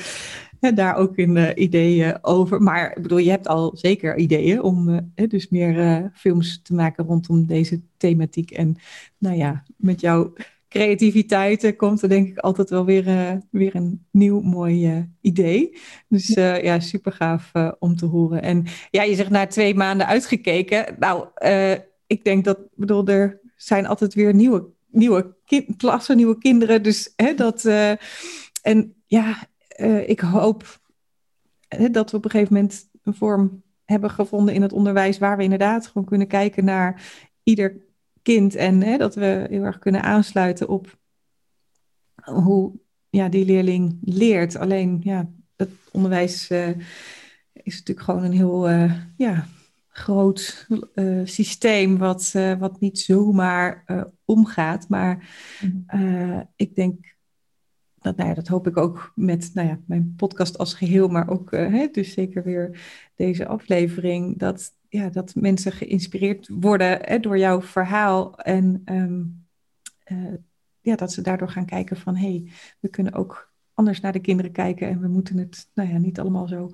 [0.73, 2.61] daar ook een ideeën over.
[2.61, 7.45] Maar ik bedoel, je hebt al zeker ideeën om dus meer films te maken rondom
[7.45, 8.51] deze thematiek.
[8.51, 8.75] En
[9.17, 10.33] nou ja, met jouw
[10.75, 15.77] creativiteit komt er denk ik altijd wel weer, uh, weer een nieuw mooi uh, idee.
[16.07, 18.41] Dus uh, ja, super gaaf om te horen.
[18.41, 20.95] En ja, je zegt na twee maanden uitgekeken.
[20.99, 21.27] Nou,
[22.07, 25.35] ik denk dat, bedoel, er zijn altijd weer nieuwe, nieuwe
[25.77, 26.83] klassen, nieuwe kinderen.
[26.83, 27.65] Dus hè, dat.
[28.61, 29.47] en ja,
[30.05, 30.79] ik hoop
[31.67, 35.37] hè, dat we op een gegeven moment een vorm hebben gevonden in het onderwijs waar
[35.37, 37.01] we inderdaad gewoon kunnen kijken naar
[37.43, 37.77] ieder
[38.21, 38.55] kind.
[38.55, 40.97] En hè, dat we heel erg kunnen aansluiten op
[42.15, 42.71] hoe
[43.09, 44.55] ja, die leerling leert.
[44.55, 46.69] Alleen ja, het onderwijs uh,
[47.53, 49.47] is natuurlijk gewoon een heel uh, ja,
[49.87, 53.83] groot uh, systeem wat, wat niet zomaar
[54.25, 54.89] omgaat.
[54.89, 55.29] Maar
[55.61, 56.41] mhm.
[56.55, 57.14] ik denk
[58.05, 61.51] dat, nou dat hoop ik ook met nou ja, mijn podcast als geheel, maar ook
[61.51, 62.81] hè, dus zeker weer
[63.15, 68.37] deze aflevering, dat ja, dat mensen geïnspireerd worden hè, door jouw verhaal.
[68.37, 69.21] En ehm,
[70.03, 70.33] eh,
[70.81, 74.19] ja, dat ze daardoor gaan kijken van hé, hey, we kunnen ook anders naar de
[74.19, 74.89] kinderen kijken.
[74.89, 76.71] En we moeten het nou ja, niet allemaal zo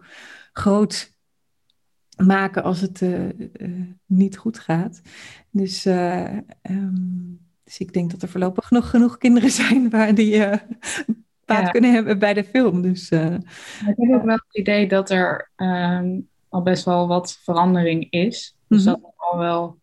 [0.54, 1.14] groot
[2.18, 3.30] maken als het uh,
[4.06, 5.02] niet goed gaat.
[5.50, 10.44] Dus, um, dus ik denk dat er voorlopig nog genoeg kinderen zijn waar die
[11.54, 11.72] baat ja.
[11.72, 12.82] kunnen hebben bij de film.
[12.82, 18.08] Dus, ik heb ook wel het idee dat er um, al best wel wat verandering
[18.10, 18.56] is.
[18.68, 18.94] Dus mhm.
[18.94, 19.78] dat er al wel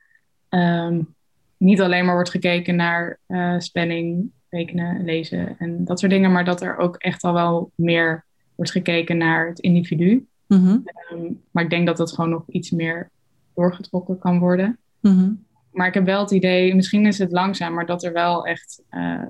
[0.51, 1.15] um,
[1.57, 6.45] niet alleen maar wordt gekeken naar uh, spelling, rekenen, lezen en dat soort dingen, maar
[6.45, 10.27] dat er ook echt al wel meer wordt gekeken naar het individu.
[10.47, 10.85] Mm -hmm.
[11.13, 13.11] um, maar ik denk dat dat gewoon nog iets meer
[13.55, 14.79] doorgetrokken kan worden.
[15.01, 15.47] Mm -hmm.
[15.73, 18.83] Maar ik heb wel het idee, misschien is het langzaam, maar dat er wel echt
[18.91, 19.23] uh,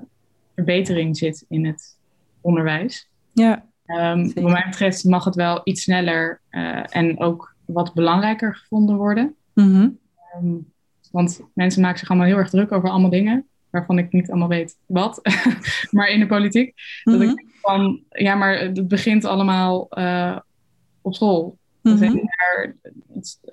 [0.55, 1.97] verbetering zit in het
[2.41, 3.09] onderwijs.
[3.31, 3.67] Ja.
[3.85, 8.95] Um, wat mij betreft mag het wel iets sneller uh, en ook wat belangrijker gevonden
[8.95, 9.35] worden.
[9.53, 9.99] Mm -hmm.
[10.37, 10.71] um,
[11.11, 14.47] want mensen maken zich allemaal heel erg druk over allemaal dingen, waarvan ik niet allemaal
[14.47, 15.21] weet wat.
[15.91, 16.73] maar in de politiek.
[17.03, 17.21] Mm -hmm.
[17.21, 17.53] Dat ik mhm.
[17.61, 20.37] van, ja, maar het begint allemaal uh,
[21.01, 21.57] op school.
[21.81, 22.17] Mhm.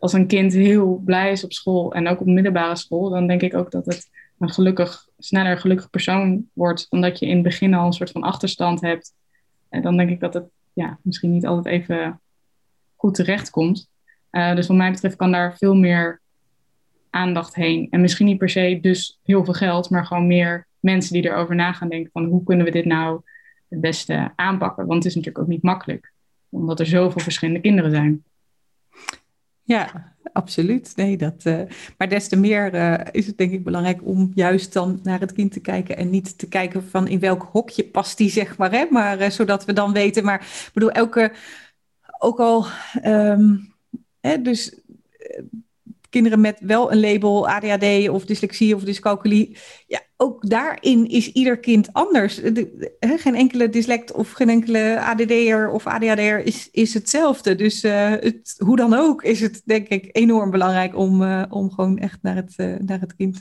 [0.01, 3.43] als een kind heel blij is op school en ook op middelbare school, dan denk
[3.43, 4.09] ik ook dat het
[4.39, 8.23] een gelukkig, sneller gelukkig persoon wordt, omdat je in het begin al een soort van
[8.23, 9.15] achterstand hebt.
[9.69, 12.21] En dan denk ik dat het ja, misschien niet altijd even
[12.97, 13.89] goed terecht komt.
[14.31, 16.21] Uh, dus wat mij betreft kan daar veel meer
[17.11, 17.87] aandacht heen.
[17.91, 21.55] En misschien niet per se dus heel veel geld, maar gewoon meer mensen die erover
[21.55, 23.21] na gaan denken van hoe kunnen we dit nou
[23.69, 24.87] het beste aanpakken.
[24.87, 26.13] Want het is natuurlijk ook niet makkelijk,
[26.49, 28.25] omdat er zoveel verschillende kinderen zijn.
[29.67, 30.93] Ja, absoluut.
[30.97, 31.61] Nee, dat, uh,
[31.99, 35.33] maar des te meer uh, is het denk ik belangrijk om juist dan naar het
[35.33, 38.71] kind te kijken en niet te kijken van in welk hokje past die, zeg maar.
[38.71, 38.87] Hè?
[38.91, 40.25] Maar uh, zodat we dan weten.
[40.25, 41.33] Maar ik bedoel, elke,
[42.19, 42.67] ook al,
[43.05, 43.75] um,
[44.21, 44.81] hè, dus
[46.17, 49.57] kinderen met wel een label ADHD of dyslexie of dyscalculie.
[49.87, 52.41] Ja, ook daarin is ieder kind anders.
[53.01, 57.55] geen enkele dyslect of geen enkele ADD'er of ADHD'er is, is hetzelfde.
[57.55, 61.71] Dus uh, het, hoe dan ook is het denk ik enorm belangrijk om, uh, om
[61.71, 63.41] gewoon echt naar het, uh, naar het kind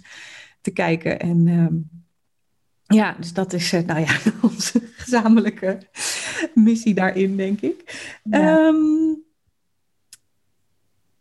[0.62, 1.20] te kijken.
[1.20, 1.90] En um,
[2.82, 4.18] ja, dus dat is nou ja,
[4.50, 5.78] onze gezamenlijke
[6.54, 8.10] missie daarin, denk ik.
[8.24, 8.68] Ja.
[8.68, 9.25] Um,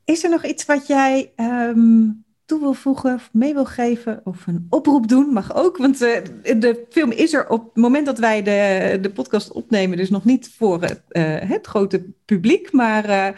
[0.05, 4.47] is er nog iets wat jij um, toe wil voegen of mee wil geven of
[4.47, 5.33] een oproep doen?
[5.33, 9.11] Mag ook, want uh, de film is er op het moment dat wij de, de
[9.11, 13.29] podcast opnemen, dus nog niet voor het, uh, het grote publiek, maar uh,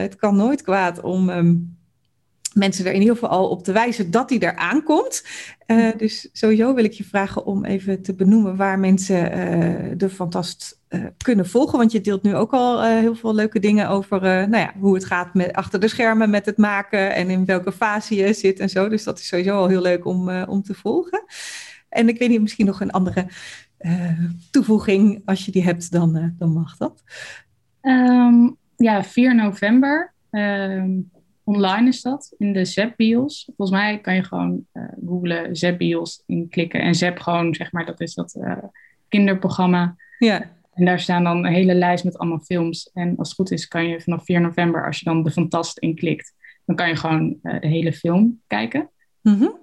[0.00, 1.78] het kan nooit kwaad om um,
[2.54, 5.24] mensen er in ieder geval al op te wijzen dat die er aankomt.
[5.96, 10.79] Dus sowieso wil ik je vragen om even te benoemen waar mensen uh, de Fantast
[10.90, 11.78] uh, kunnen volgen.
[11.78, 15.04] Want je deelt nu ook al heel veel leuke dingen over nou ja, hoe het
[15.04, 18.68] gaat met, achter de schermen met het maken en in welke fase je zit en
[18.68, 18.88] zo.
[18.88, 21.24] Dus dat is sowieso al heel leuk om, om te volgen.
[21.88, 23.26] En ik weet niet, misschien nog een andere
[24.50, 25.22] toevoeging.
[25.24, 27.02] Als je die hebt, dan, dan mag dat.
[27.82, 30.12] Um, ja, 4 november.
[30.30, 31.10] Um
[31.50, 33.50] Online is dat, in de ZEP-bios.
[33.56, 36.80] Volgens mij kan je gewoon uh, googlen ZEP-bios inklikken.
[36.80, 38.56] En ZEP gewoon, zeg maar, dat is dat uh,
[39.08, 39.96] kinderprogramma.
[40.18, 40.42] Ja.
[40.80, 42.90] En daar staan dan een hele lijst met allemaal films.
[42.92, 45.78] En als het goed is, kan je vanaf 4 november, als je dan de Fantast
[45.78, 48.90] inklikt, dan kan je gewoon uh, de hele film kijken.
[49.20, 49.56] Mm -hmm.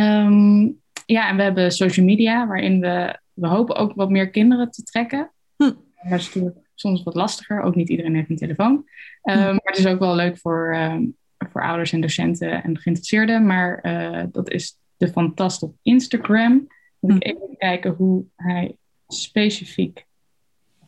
[0.00, 4.70] um, ja, en we hebben social media, waarin we, we hopen ook wat meer kinderen
[4.70, 5.30] te trekken.
[5.56, 5.72] Hm.
[6.08, 7.62] Dat is natuurlijk soms wat lastiger.
[7.62, 8.72] Ook niet iedereen heeft een telefoon.
[8.72, 8.84] Um,
[9.22, 9.38] hm.
[9.38, 13.46] Maar het is ook wel leuk voor, um, voor ouders en docenten en geïnteresseerden.
[13.46, 16.66] Maar uh, dat is de Fantast op Instagram.
[16.98, 17.28] Moet ik hm.
[17.28, 18.76] even kijken hoe hij
[19.08, 20.06] specifiek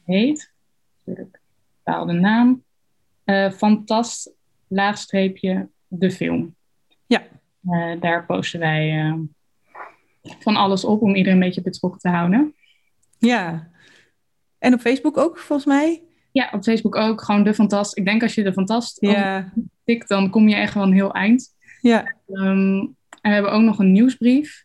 [0.06, 0.52] heet.
[1.04, 1.40] Natuurlijk
[1.82, 2.62] bepaalde naam.
[3.24, 4.32] Uh, Fantast,
[4.68, 6.54] laagstreepje, de film.
[7.06, 7.22] Ja.
[7.64, 9.14] Uh, daar posten wij
[10.22, 12.54] van alles op om iedereen een beetje betrokken te houden.
[13.18, 13.70] Ja.
[14.58, 16.02] En op Facebook ook, volgens mij?
[16.32, 17.22] Ja, op Facebook ook.
[17.22, 17.96] Gewoon de Fantast.
[17.96, 19.52] Ik denk als je de Fantast ja.
[19.84, 21.54] tikt, dan kom je echt wel een heel eind.
[21.80, 22.14] Ja.
[22.26, 24.64] Um, en we hebben ook nog een nieuwsbrief.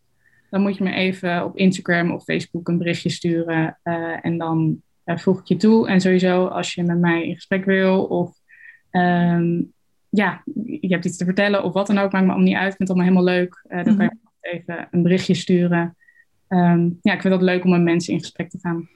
[0.49, 3.79] Dan moet je me even op Instagram of Facebook een berichtje sturen.
[4.21, 5.87] En dan uh, voeg ik je toe.
[5.87, 8.35] En sowieso als je met mij in gesprek wil of
[8.91, 9.73] um,
[10.09, 12.71] ja, je hebt iets te vertellen of wat dan ook, maakt me allemaal niet uit.
[12.71, 13.65] Ik vind het allemaal helemaal leuk.
[13.67, 14.07] Uh, dan mm -hmm.
[14.07, 15.95] kan je even een berichtje sturen.
[16.47, 18.89] Um, ja, ik vind het leuk om met mensen in gesprek te gaan.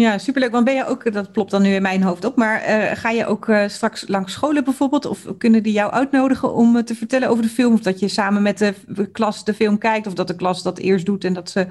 [0.00, 0.50] Ja, superleuk.
[0.50, 3.10] Want ben je ook, dat plopt dan nu in mijn hoofd op, maar uh, ga
[3.10, 5.06] je ook uh, straks langs scholen bijvoorbeeld?
[5.06, 7.72] Of kunnen die jou uitnodigen om uh, te vertellen over de film?
[7.72, 10.06] Of dat je samen met de klas de film kijkt?
[10.06, 11.66] Of dat de klas dat eerst doet en dat, ze,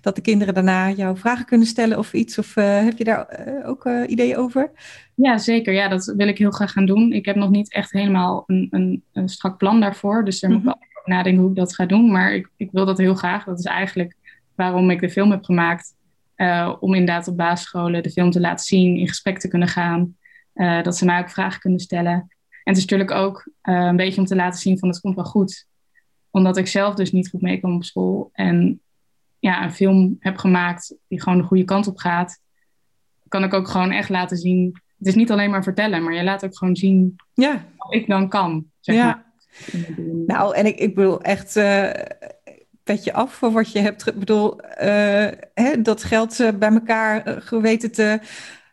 [0.00, 2.38] dat de kinderen daarna jouw vragen kunnen stellen of iets?
[2.38, 4.70] Of heb je daar ook ideeën over?
[5.14, 5.72] Ja, zeker.
[5.72, 7.12] Ja, dat wil ik heel graag gaan doen.
[7.12, 10.24] Ik heb nog niet echt helemaal een, een, een strak plan daarvoor.
[10.24, 10.64] Dus daar mm -hmm.
[10.64, 12.10] moet ik wel nadenken hoe ik dat ga doen.
[12.10, 13.44] Maar ik, ik wil dat heel graag.
[13.44, 14.16] Dat is eigenlijk
[14.54, 15.98] waarom ik de film heb gemaakt.
[16.40, 20.16] Uh, om inderdaad op basisscholen de film te laten zien, in gesprek te kunnen gaan.
[20.54, 22.12] Uh, dat ze mij ook vragen kunnen stellen.
[22.12, 25.14] En het is natuurlijk ook uh, een beetje om te laten zien van het komt
[25.14, 25.66] wel goed.
[26.30, 28.30] Omdat ik zelf dus niet goed meekwam op school.
[28.32, 28.80] En
[29.38, 32.40] ja, een film heb gemaakt die gewoon de goede kant op gaat.
[33.28, 34.80] Kan ik ook gewoon echt laten zien.
[34.98, 37.64] Het is niet alleen maar vertellen, maar je laat ook gewoon zien ja.
[37.76, 38.66] wat ik dan kan.
[38.80, 39.04] Zeg ja.
[39.04, 39.28] Maar.
[40.26, 41.56] Nou, en ik, ik wil echt
[42.94, 44.06] petje af voor wat je hebt.
[44.06, 48.20] Ik bedoel, uh, hè, dat geld uh, bij elkaar uh, geweten te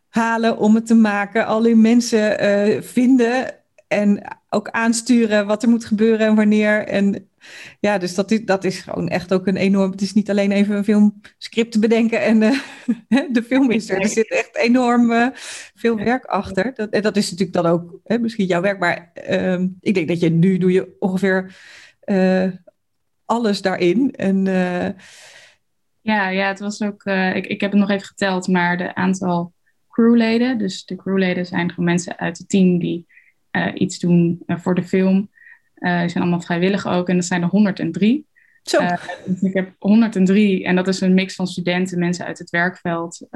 [0.10, 1.46] halen om het te maken.
[1.46, 3.56] Al die mensen vinden
[3.88, 6.88] en ook aansturen wat er moet gebeuren en wanneer.
[6.88, 7.30] En
[7.80, 9.92] ja, dus dat is, dat is gewoon echt ook een enorm.
[9.92, 12.40] Het is niet alleen even een filmscript te bedenken en
[13.38, 14.02] de film is er.
[14.02, 15.32] Er zit echt enorm
[15.76, 16.74] veel werk achter.
[16.76, 20.08] Dat, en dat is natuurlijk dan ook hè, misschien jouw werk, maar ehm, ik denk
[20.08, 21.56] dat je nu doe je ongeveer
[23.28, 24.12] alles daarin.
[24.12, 24.90] En, uh...
[26.02, 28.96] ja, ja, het was ook, uh, ik, ik heb het nog even geteld, maar de
[28.96, 29.54] aantal
[29.90, 30.58] crewleden.
[30.58, 33.06] Dus de crewleden zijn gewoon mensen uit het team die
[33.74, 35.30] iets doen voor de film.
[35.74, 38.26] die zijn allemaal vrijwillig ook en dat zijn er 103.
[38.62, 38.80] Zo.
[39.26, 43.28] dus ik heb 103 en dat is een mix van studenten, mensen uit het werkveld,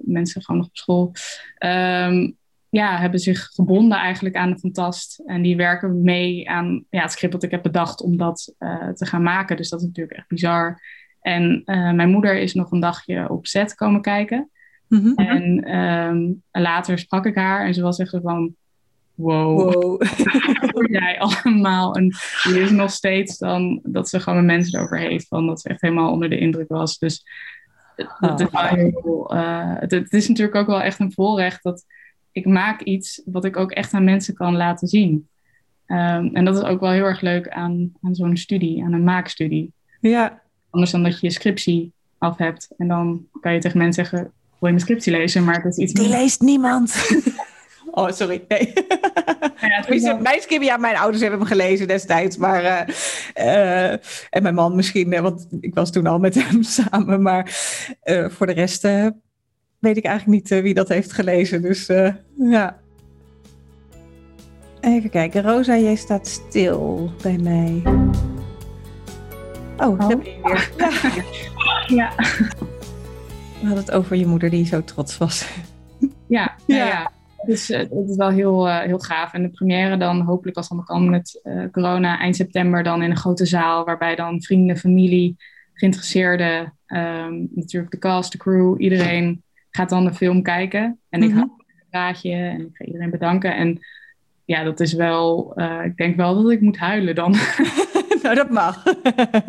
[0.00, 1.12] mensen gewoon nog op school.
[1.58, 2.36] Um,
[2.74, 5.22] ja, hebben zich gebonden eigenlijk aan de Fantast.
[5.26, 8.88] En die werken mee aan ja, het script dat ik heb bedacht om dat uh,
[8.88, 9.56] te gaan maken.
[9.56, 10.82] Dus dat is natuurlijk echt bizar.
[11.20, 14.50] En uh, mijn moeder is nog een dagje op set komen kijken.
[14.88, 15.14] Mm -hmm.
[15.14, 18.54] En um, later sprak ik haar en ze was echt van...
[19.14, 20.02] Wow, wow.
[21.00, 21.94] jij allemaal?
[21.94, 22.12] En
[22.42, 25.28] die is nog steeds dan dat ze gewoon met mensen over heeft.
[25.28, 26.98] Van dat ze echt helemaal onder de indruk was.
[26.98, 27.24] Dus
[27.96, 31.84] het, is, oh, heel, uh, het, het is natuurlijk ook wel echt een voorrecht dat
[32.34, 35.28] ik maak iets wat ik ook echt aan mensen kan laten zien.
[35.86, 39.04] Um, en dat is ook wel heel erg leuk aan, aan zo'n studie, aan een
[39.04, 39.72] maakstudie.
[40.00, 40.42] Ja.
[40.70, 44.18] Anders dan dat je je scriptie af hebt en dan kan je tegen mensen zeggen:
[44.18, 45.44] Wil je mijn scriptie lezen?
[45.44, 45.92] Maar het is iets.
[45.92, 46.94] Die leest niemand.
[47.96, 48.44] Oh, sorry.
[48.48, 48.72] Nee.
[49.60, 50.18] Ja, wel...
[50.18, 52.36] Mijn scriptie, ja, mijn ouders hebben hem gelezen destijds.
[52.36, 52.94] Maar, uh,
[53.46, 53.90] uh,
[54.30, 57.22] en mijn man misschien, want ik was toen al met hem samen.
[57.22, 57.56] Maar
[58.04, 58.82] uh, voor de rest
[59.84, 61.62] weet ik eigenlijk niet uh, wie dat heeft gelezen.
[61.62, 62.80] Dus uh, ja.
[64.80, 65.42] Even kijken.
[65.42, 67.82] Rosa, jij staat stil bij mij.
[69.76, 70.06] Oh, oh.
[70.06, 70.70] ben je weer.
[70.76, 70.90] Ja.
[71.98, 72.12] ja.
[73.60, 75.48] We hadden het over je moeder die zo trots was.
[75.98, 76.08] Ja,
[76.66, 76.76] ja.
[76.76, 77.12] ja, ja.
[77.46, 79.32] Dus uh, het is wel heel, uh, heel gaaf.
[79.32, 83.02] En de première dan hopelijk als het allemaal kan met uh, corona eind september dan
[83.02, 83.84] in een grote zaal.
[83.84, 85.36] Waarbij dan vrienden, familie,
[85.72, 89.43] geïnteresseerden, um, natuurlijk de cast, de crew, iedereen
[89.76, 91.00] gaat dan de film kijken.
[91.08, 91.48] En ik mm -hmm.
[91.48, 93.56] hou een praatje en ik ga iedereen bedanken.
[93.56, 93.80] En
[94.44, 97.34] ja, dat is wel, uh, ik denk wel dat ik moet huilen dan.
[98.22, 98.82] nou, dat mag.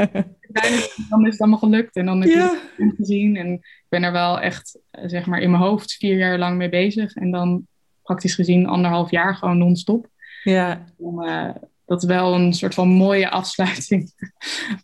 [1.09, 3.35] dan is het allemaal gelukt en dan heb je het gezien.
[3.35, 6.57] En ik ben er wel echt, eh, zeg maar, in mijn hoofd vier jaar lang
[6.57, 7.13] mee bezig.
[7.13, 7.67] En dan
[8.03, 10.07] praktisch gezien anderhalf jaar gewoon non-stop.
[10.43, 10.85] Ja.
[10.97, 11.49] Om, uh,
[11.85, 14.13] dat is wel een soort van mooie afsluiting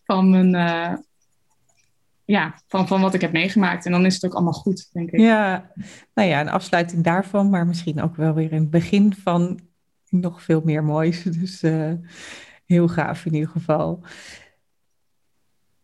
[0.06, 0.94] van mijn, uh,
[2.32, 3.86] ja, van, van wat ik heb meegemaakt.
[3.86, 5.20] En dan is het ook allemaal goed, denk ik.
[5.20, 5.72] Ja,
[6.14, 9.60] nou ja, een afsluiting daarvan, maar misschien ook wel weer een begin van
[10.10, 11.24] nog veel meer moois.
[11.40, 11.92] Dus uh,
[12.66, 14.04] heel gaaf in ieder geval.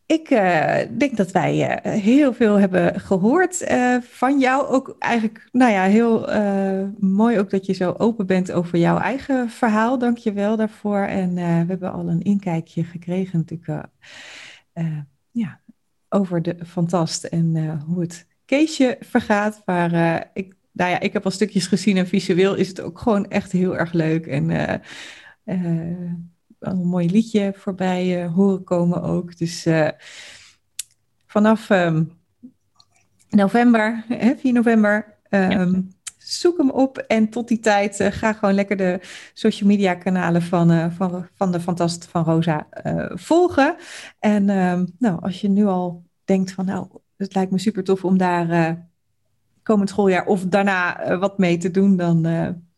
[0.06, 4.68] Ik uh, denk dat wij uh, heel veel hebben gehoord van jou.
[4.68, 6.20] Ook eigenlijk, nou ja, heel
[7.00, 9.98] mooi ook dat je zo open bent over jouw eigen verhaal.
[9.98, 11.00] Dank je wel daarvoor.
[11.00, 13.88] En we hebben al een inkijkje gekregen natuurlijk.
[15.32, 15.62] ja,
[16.10, 19.62] over de Fantast en uh, hoe het Keesje vergaat.
[19.66, 23.00] Maar uh, ik, nou ja, ik heb al stukjes gezien en visueel is het ook
[23.00, 24.26] gewoon echt heel erg leuk.
[24.26, 24.74] En uh,
[26.60, 29.38] een mooi liedje voorbij horen komen ook.
[29.38, 29.68] Dus
[31.26, 32.12] vanaf um,
[33.30, 35.97] november, hè, 4 november, um, ja
[36.28, 39.00] zoek hem op en tot die tijd uh, ga gewoon lekker de
[39.34, 43.76] social media kanalen van, uh, van, van de Fantast van Rosa uh, volgen.
[44.20, 48.06] En ehm, nou, als je nu al denkt van nou, het lijkt me super tof
[48.06, 48.78] om daar
[49.64, 52.22] komend schooljaar of daarna wat mee te doen, dan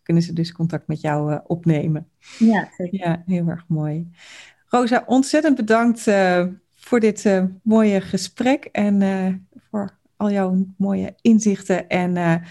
[0.04, 2.08] kunnen ze dus contact met jou opnemen.
[2.38, 3.00] Ja, zeker.
[3.00, 4.10] Ja, heel erg mooi.
[4.66, 6.04] Rosa, ontzettend bedankt
[6.76, 12.42] voor dit mooie gesprek en voor al jouw mooie inzichten en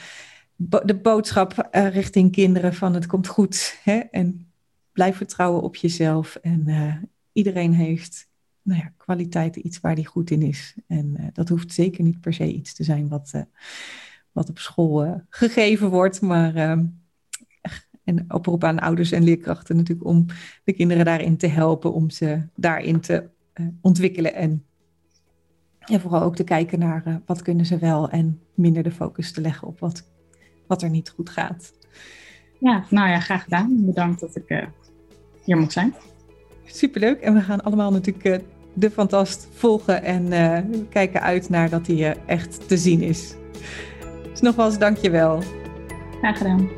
[0.61, 3.79] de boodschap uh, richting kinderen van het komt goed.
[3.83, 3.97] Hè?
[3.99, 4.53] En
[4.93, 6.35] blijf vertrouwen op jezelf.
[6.35, 6.95] En uh,
[7.33, 8.29] iedereen heeft
[8.63, 10.75] nou ja, kwaliteiten, iets waar die goed in is.
[10.87, 13.45] En uh, dat hoeft zeker niet per se iets te zijn wat,
[14.33, 16.21] wat op school gegeven wordt.
[16.21, 16.85] Maar ehm,
[18.05, 20.27] en oproep aan ouders en leerkrachten natuurlijk om
[20.65, 23.29] de kinderen daarin te helpen, om ze daarin te
[23.81, 24.63] ontwikkelen en
[25.79, 29.41] en vooral ook te kijken naar wat kunnen ze wel en minder de focus te
[29.41, 30.09] leggen op wat
[30.69, 31.73] wat er niet goed gaat.
[32.59, 33.85] Ja, nou ja, graag gedaan.
[33.85, 34.67] Bedankt dat ik uh,
[35.45, 35.95] hier mocht zijn.
[36.65, 37.21] Superleuk.
[37.21, 38.37] En we gaan allemaal natuurlijk uh,
[38.73, 40.59] de Fantast volgen en uh,
[40.89, 43.35] kijken uit naar dat hij echt te zien is.
[44.31, 45.43] Dus nogmaals, dank je wel.
[46.19, 46.69] Graag gedaan.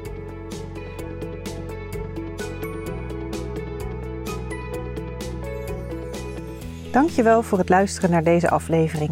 [6.93, 9.11] Dankjewel voor het luisteren naar deze aflevering.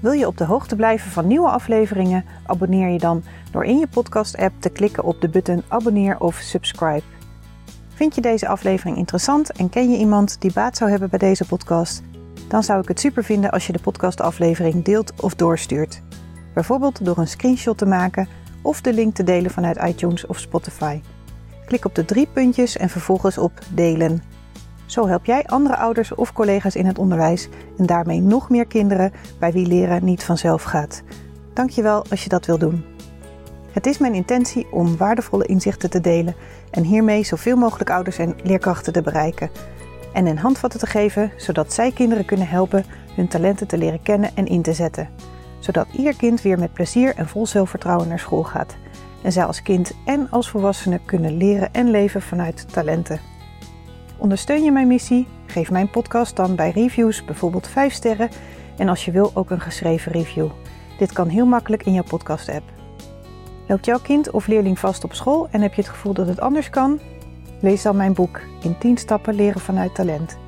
[0.00, 2.24] Wil je op de hoogte blijven van nieuwe afleveringen?
[2.46, 7.02] Abonneer je dan door in je podcast-app te klikken op de button abonneer of subscribe.
[7.88, 11.46] Vind je deze aflevering interessant en ken je iemand die baat zou hebben bij deze
[11.46, 12.02] podcast?
[12.48, 16.02] Dan zou ik het super vinden als je de podcastaflevering deelt of doorstuurt.
[16.54, 18.28] Bijvoorbeeld door een screenshot te maken
[18.62, 21.00] of de link te delen vanuit iTunes of Spotify.
[21.66, 24.22] Klik op de drie puntjes en vervolgens op delen.
[24.86, 27.48] Zo help jij andere ouders of collega's in het onderwijs
[27.78, 31.02] en daarmee nog meer kinderen bij wie leren niet vanzelf gaat.
[31.54, 32.84] Dankjewel als je dat wil doen.
[33.72, 36.34] Het is mijn intentie om waardevolle inzichten te delen
[36.70, 39.50] en hiermee zoveel mogelijk ouders en leerkrachten te bereiken.
[40.12, 44.30] En een handvatten te geven zodat zij kinderen kunnen helpen hun talenten te leren kennen
[44.34, 45.08] en in te zetten.
[45.58, 48.76] Zodat ieder kind weer met plezier en vol zelfvertrouwen naar school gaat.
[49.22, 53.20] En zij als kind en als volwassene kunnen leren en leven vanuit talenten.
[54.18, 55.26] Ondersteun je mijn missie?
[55.46, 58.28] Geef mijn podcast dan bij reviews bijvoorbeeld 5 sterren
[58.76, 60.48] en als je wil ook een geschreven review.
[60.98, 62.79] Dit kan heel makkelijk in jouw podcast-app.
[63.70, 66.40] Loopt jouw kind of leerling vast op school en heb je het gevoel dat het
[66.40, 67.00] anders kan?
[67.60, 70.38] Lees dan mijn boek In 10 stappen leren vanuit talent.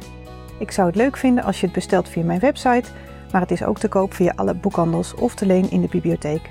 [0.58, 2.90] Ik zou het leuk vinden als je het bestelt via mijn website,
[3.32, 6.50] maar het is ook te koop via alle boekhandels of te leen in de bibliotheek.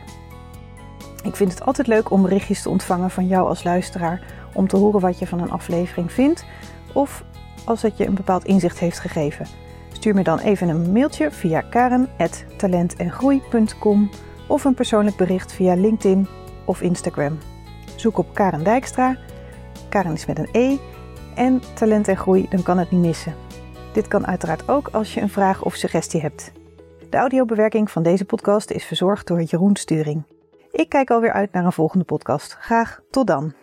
[1.23, 4.21] Ik vind het altijd leuk om berichtjes te ontvangen van jou als luisteraar
[4.53, 6.45] om te horen wat je van een aflevering vindt
[6.93, 7.23] of
[7.65, 9.45] als het je een bepaald inzicht heeft gegeven.
[9.91, 14.09] Stuur me dan even een mailtje via karen.talentengroei.com
[14.47, 16.27] of een persoonlijk bericht via LinkedIn
[16.71, 17.37] of Instagram.
[17.95, 19.17] Zoek op Karen Dijkstra.
[19.89, 20.77] Karen is met een E.
[21.35, 23.35] En talent en groei, dan kan het niet missen.
[23.93, 26.51] Dit kan uiteraard ook als je een vraag of suggestie hebt.
[27.09, 30.23] De audiobewerking van deze podcast is verzorgd door Jeroen Sturing.
[30.71, 32.53] Ik kijk alweer uit naar een volgende podcast.
[32.59, 33.53] Graag tot dan.